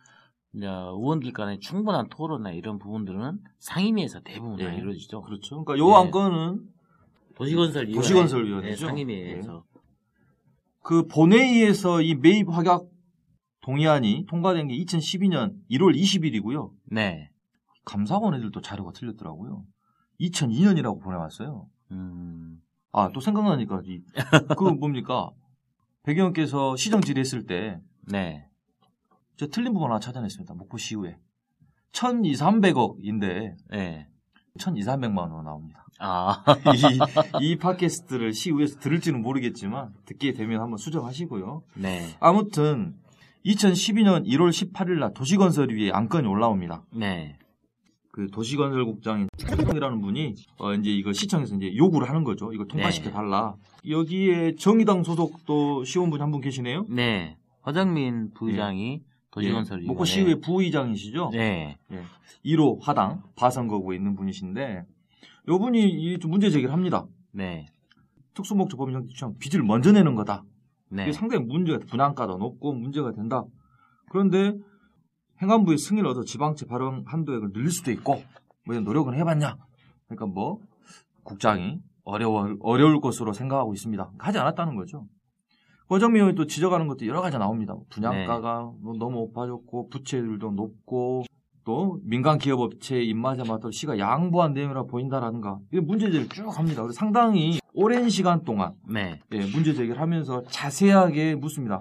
이제 0.54 0.66
의원들 0.68 1.32
간의 1.32 1.60
충분한 1.60 2.10
토론이나 2.10 2.52
이런 2.52 2.78
부분들은 2.80 3.40
상임위에서 3.60 4.20
대부분 4.22 4.58
다 4.58 4.70
네. 4.70 4.78
이루어지죠. 4.78 5.22
그렇죠. 5.22 5.64
그러니까 5.64 5.78
요 5.78 5.90
네. 5.90 5.96
안건은 5.96 6.62
도시건설위원회 7.36 7.96
도시건설위원회죠. 7.96 8.86
네, 8.86 8.88
상임위에서 8.90 9.64
그 10.84 11.08
본회의에서 11.08 12.02
이 12.02 12.16
매입 12.16 12.50
확약 12.50 12.86
동의안이 13.62 14.26
통과된 14.28 14.68
게 14.68 14.78
2012년 14.78 15.56
1월 15.70 15.96
20일이고요. 15.96 16.72
네. 16.92 17.30
감사원 17.86 18.36
애들도 18.36 18.62
자료가 18.62 18.92
틀렸더라고요. 18.92 19.64
2002년이라고 20.20 21.02
보내왔어요. 21.02 21.68
음, 21.92 22.62
아, 22.92 23.10
또 23.14 23.20
생각나니까, 23.20 23.82
이, 23.86 24.02
그 24.58 24.64
뭡니까? 24.64 25.32
배경께서 26.04 26.76
시정 26.76 27.02
질의했을 27.02 27.46
때, 27.46 27.80
네. 28.08 28.48
저 29.38 29.48
틀린 29.48 29.74
부분 29.74 29.90
하나 29.90 30.00
찾아냈습니다. 30.00 30.54
목포시의회. 30.54 31.18
1200억인데, 31.92 33.56
네. 33.70 34.08
1200만 34.58 35.32
원 35.32 35.46
나옵니다. 35.46 35.86
아, 36.00 36.44
이, 37.42 37.46
이 37.46 37.58
팟캐스트를 37.58 38.34
시의회에서 38.34 38.80
들을지는 38.80 39.22
모르겠지만, 39.22 39.94
듣게 40.06 40.34
되면 40.34 40.62
한번 40.62 40.78
수정하시고요. 40.78 41.64
네. 41.76 42.16
아무튼, 42.20 42.96
2012년 43.46 44.26
1월 44.28 44.50
18일 44.50 45.00
날 45.00 45.14
도시건설위에 45.14 45.92
안건이 45.92 46.28
올라옵니다. 46.28 46.84
네. 46.94 47.38
그 48.12 48.28
도시건설국장인 48.28 49.30
차이라는 49.38 50.02
분이 50.02 50.36
어 50.60 50.74
이제 50.74 50.92
이거 50.92 51.14
시청에서 51.14 51.56
이제 51.56 51.76
요구를 51.76 52.10
하는 52.10 52.24
거죠. 52.24 52.52
이거 52.54 52.66
통과시켜 52.66 53.10
네. 53.10 53.14
달라. 53.14 53.56
여기에 53.88 54.56
정의당 54.56 55.04
소속도 55.04 55.86
시원분이 55.86 56.22
한분 56.22 56.42
계시네요. 56.42 56.86
네. 56.90 57.38
허정민 57.66 58.32
부의장이 58.34 59.02
도시건설위원회. 59.32 59.86
예, 59.86 59.88
목포 59.88 60.06
시의회 60.06 60.36
부의장이시죠. 60.36 61.30
네. 61.34 61.78
1호 62.46 62.82
하당 62.82 63.24
바선거구에 63.36 63.96
있는 63.96 64.16
분이신데 64.16 64.84
요 65.48 65.60
분이 65.60 65.90
이좀 65.90 66.32
문제 66.32 66.50
제기를 66.50 66.74
합니다. 66.74 67.06
네. 67.32 67.66
특수목적 68.34 68.78
법인정처럼 68.78 69.36
빚을 69.40 69.64
먼저 69.64 69.92
내는 69.92 70.16
거다. 70.16 70.44
네. 70.92 71.04
이게 71.04 71.12
상당히 71.12 71.46
문제가 71.46 71.80
분양가도 71.90 72.38
높고 72.38 72.74
문제가 72.74 73.12
된다. 73.12 73.44
그런데 74.10 74.54
행안부의 75.42 75.78
승인을 75.78 76.10
얻어 76.10 76.24
지방채 76.24 76.68
발행 76.68 77.04
한도액을 77.08 77.54
늘릴 77.54 77.72
수도 77.72 77.92
있고 77.92 78.16
뭐 78.66 78.76
이런 78.76 78.84
노력은 78.84 79.16
해봤냐? 79.16 79.56
그러니까 80.08 80.26
뭐 80.26 80.60
국장이 81.24 81.80
어려워 82.04 82.56
어려울 82.60 83.00
것으로 83.00 83.34
생각하고 83.34 83.74
있습니다. 83.74 84.12
하지 84.20 84.38
않았다는 84.38 84.76
거죠. 84.76 85.06
허정민 85.90 86.22
의원이 86.22 86.36
또 86.36 86.46
지적하는 86.46 86.88
것도 86.88 87.06
여러 87.08 87.22
가지 87.22 87.38
나옵니다. 87.38 87.76
분양가가 87.90 88.72
뭐 88.82 88.96
너무 88.98 89.20
높아졌고 89.20 89.90
부채들도 89.90 90.52
높고 90.52 91.24
또 91.64 92.00
민간 92.04 92.38
기업 92.38 92.60
업체의 92.60 93.08
입맛에 93.08 93.44
맞도록 93.44 93.74
시가 93.74 93.98
양보한 93.98 94.54
내용이라 94.54 94.84
보인다라든가 94.84 95.60
이런 95.72 95.86
문제제기를 95.86 96.30
쭉 96.30 96.58
합니다. 96.58 96.82
그래서 96.82 96.98
상당히 96.98 97.60
오랜 97.74 98.10
시간 98.10 98.44
동안 98.44 98.74
네. 98.90 99.20
예, 99.32 99.40
문제 99.52 99.74
제기를 99.74 100.00
하면서 100.00 100.44
자세하게 100.44 101.36
묻습니다. 101.36 101.80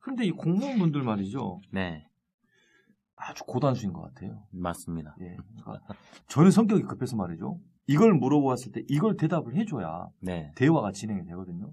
근데 0.00 0.24
이 0.26 0.30
공무원분들 0.30 1.02
말이죠. 1.02 1.60
네. 1.72 2.06
아주 3.16 3.44
고단수인 3.44 3.92
것 3.92 4.02
같아요. 4.02 4.42
맞습니다. 4.50 5.14
예. 5.20 5.36
그러니까 5.62 5.94
저는 6.28 6.50
성격이 6.50 6.84
급해서 6.84 7.16
말이죠. 7.16 7.58
이걸 7.86 8.14
물어보았을 8.14 8.72
때 8.72 8.82
이걸 8.88 9.16
대답을 9.16 9.56
해줘야 9.56 10.06
네. 10.20 10.52
대화가 10.56 10.92
진행이 10.92 11.24
되거든요. 11.26 11.70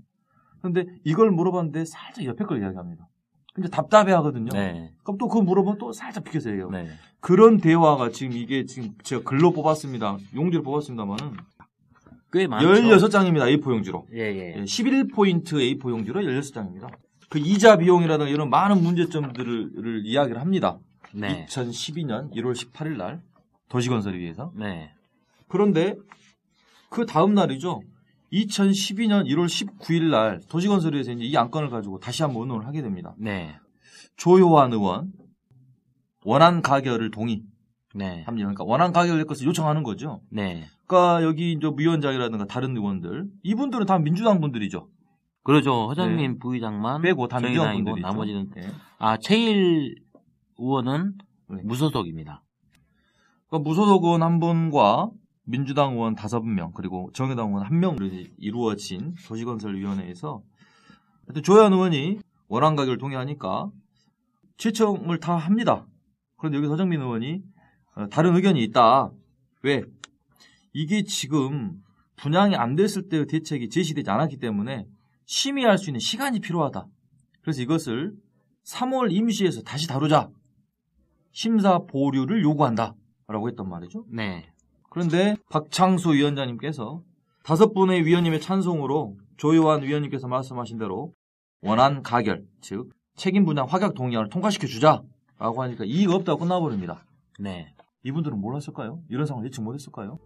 그런데 0.60 0.86
이걸 1.06 1.32
물어봤는데 1.32 1.86
살짝 1.86 2.26
옆에 2.26 2.44
걸 2.44 2.62
이야기합니다. 2.62 3.08
근데 3.54 3.70
답답해 3.70 4.12
하거든요. 4.14 4.50
네. 4.54 4.94
그럼 5.04 5.18
또 5.18 5.28
그거 5.28 5.42
물어보면 5.42 5.78
또 5.80 5.92
살짝 5.92 6.24
비켜서 6.24 6.50
얘기해요. 6.50 6.70
네. 6.70 6.90
그런 7.20 7.58
대화가 7.58 8.12
지금 8.12 8.34
이게 8.34 8.66
지금 8.66 8.94
제가 9.04 9.24
글로 9.24 9.52
뽑았습니다. 9.52 10.18
용지로 10.36 10.64
뽑았습니다만은 10.64 11.34
꽤 12.32 12.48
많죠. 12.48 12.68
16장입니다. 12.68 13.62
A4 13.62 13.72
용지로. 13.72 14.08
예, 14.14 14.20
예. 14.20 14.56
예, 14.58 14.64
11포인트 14.64 15.54
A4 15.54 15.90
용지로 15.90 16.22
16장입니다. 16.22 16.90
그 17.30 17.40
이자 17.40 17.78
비용이라든가 17.78 18.30
이런 18.30 18.50
많은 18.50 18.82
문제점들을 18.82 19.72
를 19.76 20.06
이야기를 20.06 20.40
합니다. 20.40 20.80
네. 21.14 21.46
2012년 21.50 22.32
1월 22.34 22.54
18일 22.54 22.98
날 22.98 23.22
도시건설을 23.70 24.20
위해서. 24.20 24.52
네. 24.56 24.92
그런데 25.48 25.96
그 26.90 27.06
다음 27.06 27.34
날이죠. 27.34 27.82
2012년 28.32 29.26
1월 29.26 29.46
19일 29.46 30.10
날 30.10 30.42
도시건설에서 30.50 31.14
이제 31.14 31.24
이 31.24 31.36
안건을 31.38 31.70
가지고 31.70 32.00
다시 32.00 32.24
한번 32.24 32.44
의논을 32.44 32.66
하게 32.66 32.82
됩니다. 32.82 33.14
네. 33.18 33.56
조효환 34.18 34.74
의원 34.74 35.12
원안 36.26 36.62
가결을 36.62 37.12
동의합니다. 37.12 37.52
네. 37.96 38.24
그러니까 38.26 38.64
원안 38.64 38.92
가결 38.92 39.18
될 39.18 39.26
것을 39.26 39.48
요청하는 39.48 39.84
거죠. 39.84 40.22
네. 40.30 40.66
그러니까 40.88 41.24
여기 41.24 41.52
이제 41.52 41.70
위원장이라든가 41.76 42.46
다른 42.46 42.76
의원들 42.76 43.26
이분들은 43.44 43.86
다 43.86 44.00
민주당 44.00 44.40
분들이죠. 44.40 44.88
그러죠. 45.44 45.88
허정민 45.88 46.40
부의장만 46.40 47.02
빼고 47.02 47.28
다 47.28 47.40
민주당 47.40 47.68
정의당이고 47.68 47.86
분들이죠. 47.86 48.08
나머지는 48.08 48.52
예. 48.58 48.72
아 48.98 49.18
최일 49.18 49.96
의원은 50.58 51.14
네. 51.50 51.62
무소속입니다. 51.64 52.44
그러니까 53.48 53.70
무소속 53.70 54.04
의원 54.04 54.24
한 54.24 54.40
분과 54.40 55.10
민주당 55.44 55.94
의원 55.94 56.16
다섯 56.16 56.42
명 56.42 56.72
그리고 56.74 57.10
정의당 57.14 57.50
의원 57.50 57.66
한 57.66 57.80
명으로 57.80 58.10
이루어진 58.38 59.16
도시건설위원회에서 59.26 60.42
하여튼 61.28 61.44
조현 61.44 61.74
의원이 61.74 62.20
원안 62.48 62.76
가결을 62.76 62.98
동의하니까 62.98 63.70
채청을 64.58 65.20
다 65.20 65.36
합니다. 65.36 65.86
그런데 66.38 66.58
여기 66.58 66.68
서정민 66.68 67.02
의원이 67.02 67.42
어, 67.96 68.08
다른 68.10 68.36
의견이 68.36 68.64
있다. 68.64 69.12
왜? 69.64 69.84
이게 70.80 71.04
지금 71.04 71.82
분양이 72.18 72.56
안 72.56 72.76
됐을 72.76 73.10
때의 73.10 73.26
대책이 73.26 73.70
제시되지 73.70 74.12
않았기 74.12 74.38
때문에 74.38 74.86
심의할 75.26 75.80
수 75.80 75.90
있는 75.90 76.00
시간이 76.00 76.40
필요하다. 76.40 76.86
그래서 77.42 77.64
이것을 77.64 78.14
3월 78.64 79.12
임시에서 79.12 79.64
다시 79.64 79.88
다루자. 79.88 80.30
심사 81.32 81.80
보류를 81.80 82.44
요구한다. 82.44 82.94
라고 83.28 83.48
했단 83.50 83.68
말이죠. 83.68 84.06
네. 84.10 84.52
그런데 84.92 85.36
박창수 85.50 86.14
위원장님께서 86.14 87.02
다섯 87.44 87.74
분의 87.74 88.06
위원님의 88.06 88.40
찬송으로 88.40 89.18
조효환 89.38 89.82
위원님께서 89.82 90.28
말씀하신 90.28 90.78
대로 90.78 91.12
원안 91.62 92.04
가결, 92.04 92.46
즉 92.62 92.92
책임 93.16 93.46
분양 93.46 93.66
확약 93.66 93.96
동의안을 93.96 94.30
통과시켜 94.30 94.68
주자라고 94.68 95.64
하니까 95.64 95.86
이의가 95.86 96.14
없다고 96.14 96.42
끝나버립니다. 96.42 97.04
네. 97.40 97.74
이분들은 98.04 98.40
몰랐을까요? 98.40 99.02
이런 99.10 99.26
상황을 99.26 99.48
예측 99.48 99.64
못했을까요? 99.64 100.20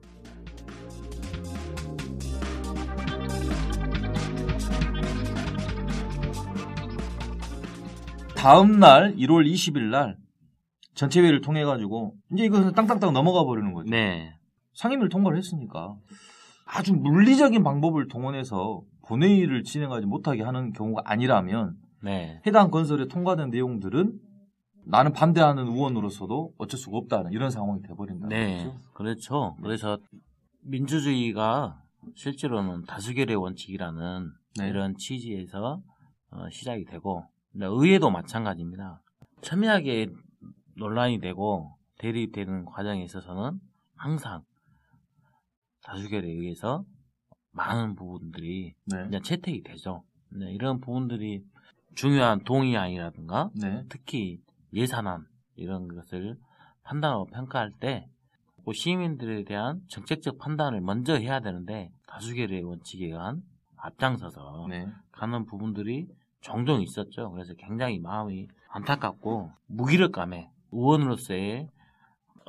다음 8.42 8.80
날 8.80 9.16
1월 9.18 9.48
20일 9.48 9.92
날 9.92 10.18
전체 10.96 11.22
회의를 11.22 11.42
통해 11.42 11.64
가지고 11.64 12.16
이제 12.34 12.46
이것은 12.46 12.74
땅땅땅 12.74 13.14
넘어가 13.14 13.44
버리는 13.44 13.72
거죠. 13.72 13.88
네. 13.88 14.34
상임위를 14.74 15.10
통과를 15.10 15.38
했으니까 15.38 15.96
아주 16.66 16.96
물리적인 16.96 17.64
방법을 17.64 18.08
동원해서 18.08 18.82
본회의를 19.06 19.62
진행하지 19.62 20.08
못하게 20.08 20.42
하는 20.42 20.74
경우가 20.74 21.04
아니라면 21.06 21.76
네. 22.02 22.42
해당 22.48 22.72
건설에 22.72 23.08
통과된 23.08 23.52
내용들은 23.52 24.20
나는 24.88 25.14
반대하는 25.14 25.68
의원으로서도 25.68 26.54
어쩔 26.58 26.80
수가 26.80 26.98
없다는 26.98 27.34
이런 27.34 27.52
상황이 27.52 27.84
돼버린다는 27.84 28.30
네. 28.30 28.58
거죠. 28.58 28.80
그렇죠. 28.96 29.56
그래서 29.62 30.00
민주주의가 30.64 31.80
실제로는 32.16 32.86
다수결의 32.86 33.36
원칙이라는 33.36 34.32
네. 34.58 34.68
이런 34.68 34.96
취지에서 34.98 35.80
어, 36.32 36.50
시작이 36.50 36.86
되고 36.86 37.24
의회도 37.54 38.10
마찬가지입니다. 38.10 39.02
첨예하게 39.41 40.08
논란이 40.78 41.20
되고 41.20 41.76
대립되는 41.97 42.66
과정에 42.66 43.04
있어서는 43.04 43.60
항상 43.95 44.43
다수결에 45.84 46.28
의해서 46.28 46.86
많은 47.52 47.95
부분들이 47.95 48.74
네. 48.86 49.04
그냥 49.04 49.22
채택이 49.22 49.64
되죠. 49.64 50.04
네, 50.30 50.52
이런 50.54 50.80
부분들이 50.80 51.43
중요한 51.95 52.43
동의안이라든가 52.43 53.52
네. 53.56 53.84
특히 53.89 54.39
예산안 54.74 55.26
이런 55.56 55.88
것을 55.88 56.38
판단하고 56.84 57.26
평가할 57.26 57.72
때그 57.80 58.74
시민들에 58.74 59.43
대한 59.43 59.82
정책적 59.89 60.38
판단을 60.39 60.82
먼저 60.82 61.16
해야 61.16 61.41
되는데 61.41 61.91
다수결의 62.08 62.64
원칙에 62.64 63.08
의한 63.08 63.43
앞장서서 63.76 64.68
네. 64.70 64.88
가는 65.12 65.45
부분들이 65.45 66.08
종종 66.42 66.82
있었죠. 66.82 67.32
그래서 67.32 67.54
굉장히 67.54 68.00
마음이 68.00 68.48
안타깝고 68.70 69.52
무기력감에 69.68 70.50
의원으로서의 70.72 71.70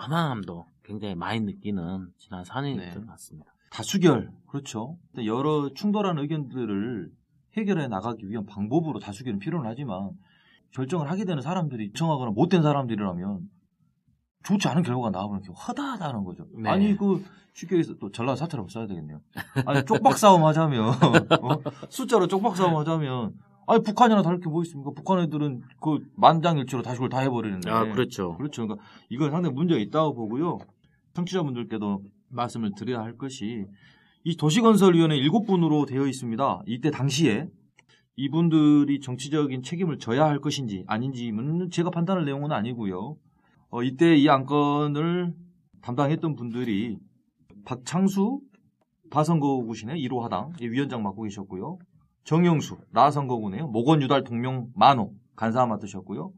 허망함도 0.01 0.67
굉장히 0.85 1.15
많이 1.15 1.41
느끼는 1.41 2.09
지난 2.19 2.43
4년이 2.43 2.77
네. 2.79 2.95
같습니다. 3.07 3.53
다수결 3.71 4.31
그렇죠. 4.49 4.99
여러 5.25 5.71
충돌한 5.75 6.19
의견들을 6.19 7.11
해결해 7.57 7.89
나가기 7.89 8.29
위한 8.29 8.47
방법으로 8.47 8.99
다수결은 8.99 9.39
필요는 9.39 9.69
하지만 9.69 10.11
결정을 10.73 11.11
하게 11.11 11.25
되는 11.25 11.43
사람들이 11.43 11.93
정하거나 11.93 12.33
못된 12.33 12.63
사람들이라면 12.63 13.41
좋지 14.45 14.69
않은 14.69 14.83
결과가 14.83 15.11
나오면 15.11 15.43
이렇게 15.43 15.59
허다하다는 15.59 16.25
거죠. 16.25 16.47
네. 16.57 16.69
아니 16.69 16.97
그 16.97 17.25
쉽게 17.55 17.77
얘기해서 17.77 17.99
또 17.99 18.11
전라 18.11 18.35
사투리 18.35 18.59
한번 18.59 18.69
써야 18.69 18.87
되겠네요. 18.87 19.21
아니 19.67 19.85
쪽박 19.85 20.17
싸움 20.19 20.45
하자면 20.45 20.89
어? 20.89 21.63
숫자로 21.91 22.27
쪽박 22.27 22.57
싸움 22.57 22.77
하자면 22.77 23.35
아니 23.67 23.83
북한이나 23.83 24.23
다를 24.23 24.41
게 24.41 24.49
뭐 24.51 24.63
있습니까? 24.63 24.91
북한 24.95 25.21
애들은 25.21 25.63
그 25.81 25.99
만장일치로 26.17 26.83
다시 26.83 26.97
그걸 26.97 27.09
다 27.09 27.19
해버리는데. 27.21 27.71
아, 27.71 27.85
그렇죠. 27.93 28.37
그렇죠. 28.37 28.67
그러니까 28.67 28.85
이건 29.09 29.31
상당히 29.31 29.55
문제가 29.55 29.81
있다고 29.81 30.15
보고요. 30.15 30.59
청취자분들께도 31.15 32.03
말씀을 32.31 32.73
드려야 32.77 33.01
할 33.03 33.17
것이 33.17 33.65
이 34.25 34.37
도시건설위원회 34.37 35.17
일곱 35.17 35.47
분으로 35.47 35.85
되어 35.87 36.07
있습니다. 36.07 36.63
이때 36.67 36.91
당시에 36.91 37.47
이분들이 38.17 39.01
정치적인 39.01 39.63
책임을 39.63 39.99
져야 39.99 40.27
할 40.27 40.39
것인지 40.41 40.85
아닌지는 40.87 41.71
제가 41.71 41.91
판단할 41.91 42.25
내용은 42.25 42.53
아니고요. 42.53 43.17
어, 43.71 43.83
이때 43.83 44.15
이 44.17 44.29
안건을 44.29 45.33
담당했던 45.83 46.37
분들이 46.37 46.99
박창수 47.65 48.41
바선거구시네 49.11 49.95
1호 49.95 50.21
하당 50.21 50.53
예, 50.61 50.67
위원장 50.67 51.03
맡고 51.03 51.23
계셨고요. 51.23 51.79
정영수 52.25 52.79
나선거구네요. 52.91 53.69
모건 53.69 54.03
유달 54.03 54.25
동명 54.25 54.69
만호 54.75 55.13
간사 55.37 55.67
맡으셨고요. 55.67 56.33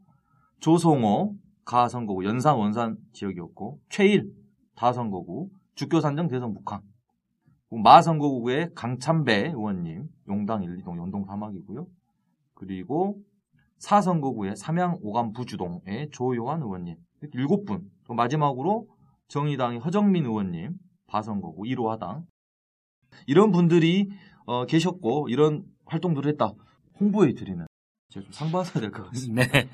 조성호 0.59 1.35
가선거구 1.65 2.25
연산 2.25 2.55
원산 2.55 2.97
지역이었고 3.13 3.79
최일 3.89 4.31
다선거구 4.75 5.49
주교산정 5.75 6.27
대선 6.27 6.53
북한 6.53 6.81
마선거구의 7.69 8.71
강찬배 8.73 9.47
의원님 9.47 10.07
용당 10.27 10.63
1, 10.63 10.77
2동 10.77 10.97
연동 10.97 11.25
사막이고요. 11.25 11.87
그리고 12.53 13.19
사선거구의 13.79 14.55
삼양 14.55 14.99
오감 15.01 15.33
부주동의 15.33 16.09
조용환 16.11 16.61
의원님 16.61 16.95
이렇게 17.21 17.37
일곱 17.37 17.65
분. 17.65 17.89
또 18.05 18.13
마지막으로 18.13 18.87
정의당의 19.27 19.79
허정민 19.79 20.25
의원님 20.25 20.73
바선거구 21.07 21.63
1호 21.63 21.87
하당 21.87 22.25
이런 23.27 23.51
분들이 23.51 24.09
어, 24.45 24.65
계셨고 24.65 25.27
이런 25.29 25.63
활동들을 25.85 26.31
했다. 26.31 26.51
홍보해 26.99 27.33
드리는 27.33 27.65
제가 28.09 28.23
좀 28.25 28.31
상 28.31 28.51
받아야 28.51 28.73
될 28.81 28.91
것 28.91 29.07
같습니다. 29.09 29.51
네. 29.51 29.69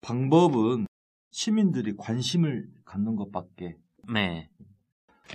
방법은 0.00 0.86
시민들이 1.30 1.94
관심을 1.96 2.68
갖는 2.84 3.16
것밖에 3.16 3.76
네. 4.12 4.48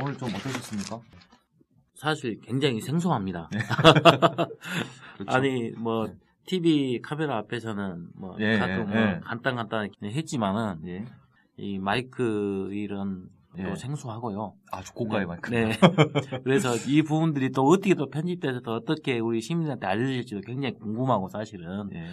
오늘 0.01 0.17
좀 0.17 0.29
어떠셨습니까? 0.29 1.01
사실 1.95 2.39
굉장히 2.41 2.79
생소합니다. 2.81 3.49
그렇죠? 5.17 5.31
아니 5.31 5.71
뭐 5.71 6.07
네. 6.07 6.15
TV 6.45 7.01
카메라 7.01 7.37
앞에서는 7.37 8.09
뭐 8.15 8.35
예, 8.39 8.57
가끔 8.57 8.87
뭐 8.89 8.97
예. 8.97 9.19
간단 9.23 9.55
간단 9.55 9.89
했지만은 10.03 10.81
예. 10.87 11.05
이 11.57 11.77
마이크 11.77 12.69
일 12.71 12.93
은 13.59 13.65
예. 13.65 13.69
또 13.69 13.75
생소하고요. 13.75 14.53
아주 14.71 14.93
고가의 14.93 15.25
마이크. 15.25 15.49
네. 15.49 15.71
그래서 16.43 16.75
이 16.87 17.01
부분들이 17.01 17.51
또 17.51 17.63
어떻게 17.63 17.93
또 17.93 18.09
편집돼서 18.09 18.61
또 18.61 18.73
어떻게 18.73 19.19
우리 19.19 19.41
시민들한테 19.41 19.85
알려질지도 19.85 20.41
굉장히 20.41 20.75
궁금하고 20.75 21.27
사실은 21.27 21.89
예. 21.93 22.07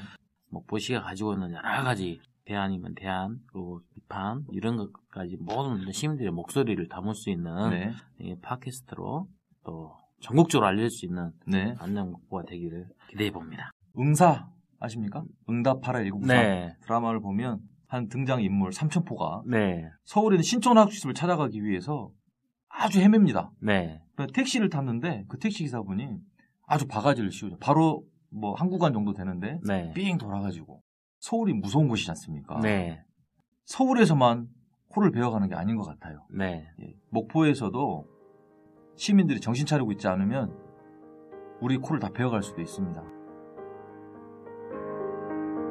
뭐 0.51 0.63
보시가 0.67 1.03
가지고 1.03 1.35
있는 1.35 1.53
여러 1.53 1.83
가지 1.83 2.21
대안이면 2.45 2.95
대안, 2.95 3.41
그리고 3.47 3.81
비판 3.93 4.45
이런 4.53 4.77
것까지 4.77 5.37
모든 5.41 5.91
시민들의 5.91 6.31
목소리를 6.31 6.89
담을 6.89 7.15
수 7.15 7.31
있는 7.31 7.71
네. 7.71 7.93
이 8.21 8.37
팟캐스트로 8.41 9.29
또 9.65 9.97
전국적으로 10.21 10.67
알릴 10.67 10.89
수 10.89 11.07
있는 11.07 11.33
네. 11.47 11.75
안녕 11.79 12.13
국보가 12.13 12.45
되기를 12.45 12.89
기대해 13.11 13.31
봅니다. 13.31 13.71
응사 13.99 14.49
아십니까? 14.79 15.25
응답하라 15.49 16.01
1994 16.05 16.35
네, 16.35 16.77
드라마를 16.83 17.21
보면 17.21 17.61
한 17.97 18.09
등장 18.09 18.43
인물 18.43 18.73
삼천포가 18.73 19.43
네, 19.47 19.89
서울에 20.05 20.35
있는 20.37 20.43
신촌 20.43 20.77
학습을 20.79 21.15
찾아가기 21.15 21.65
위해서 21.65 22.11
아주 22.69 23.01
헤맵니다. 23.01 23.51
네, 23.63 24.01
그래서 24.15 24.33
택시를 24.33 24.69
탔는데 24.69 25.25
그 25.29 25.39
택시 25.39 25.65
기사분이 25.65 26.19
아주 26.67 26.87
바가지를 26.87 27.31
씌우죠. 27.33 27.57
바로 27.59 28.05
뭐 28.31 28.55
한 28.55 28.69
구간 28.69 28.93
정도 28.93 29.13
되는데 29.15 29.59
네, 29.67 29.93
삥 29.95 30.19
돌아가지고 30.19 30.83
서울이 31.21 31.55
무서운 31.55 31.89
곳이지 31.89 32.11
않습니까? 32.11 32.61
네, 32.61 33.03
서울에서만 33.65 34.49
코를 34.89 35.11
베어가는 35.11 35.49
게 35.49 35.55
아닌 35.55 35.77
것 35.77 35.85
같아요. 35.87 36.27
네, 36.31 36.67
예. 36.83 36.95
목포에서도 37.11 38.07
시민들이 38.97 39.41
정신 39.41 39.65
차리고 39.67 39.93
있지 39.93 40.07
않으면 40.07 40.55
우리 41.61 41.79
코를 41.79 41.99
다 42.01 42.11
베어갈 42.11 42.43
수도 42.43 42.61
있습니다. 42.61 43.03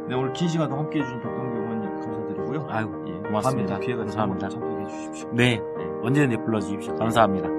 네, 0.08 0.16
오늘 0.16 0.34
긴 0.34 0.47
시간 0.47 0.70
동안 0.70 0.86
함께 0.86 0.99
해주신 0.99 1.20
박동규 1.22 1.58
의원님 1.58 2.01
감사드리고요. 2.01 2.68
아이고, 2.70 3.06
예, 3.08 3.14
고맙습니다. 3.28 3.80
기회가 3.80 4.03
감사합니다. 4.03 4.49
참석해 4.49 4.88
주십시오. 4.88 5.30
네, 5.34 5.62
언제든지 6.03 6.38
불러주십시오. 6.38 6.95
감사합니다. 6.95 7.49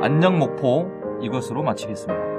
안녕 0.00 0.38
목포 0.38 0.90
이것으로 1.20 1.62
마치겠습니다. 1.62 2.31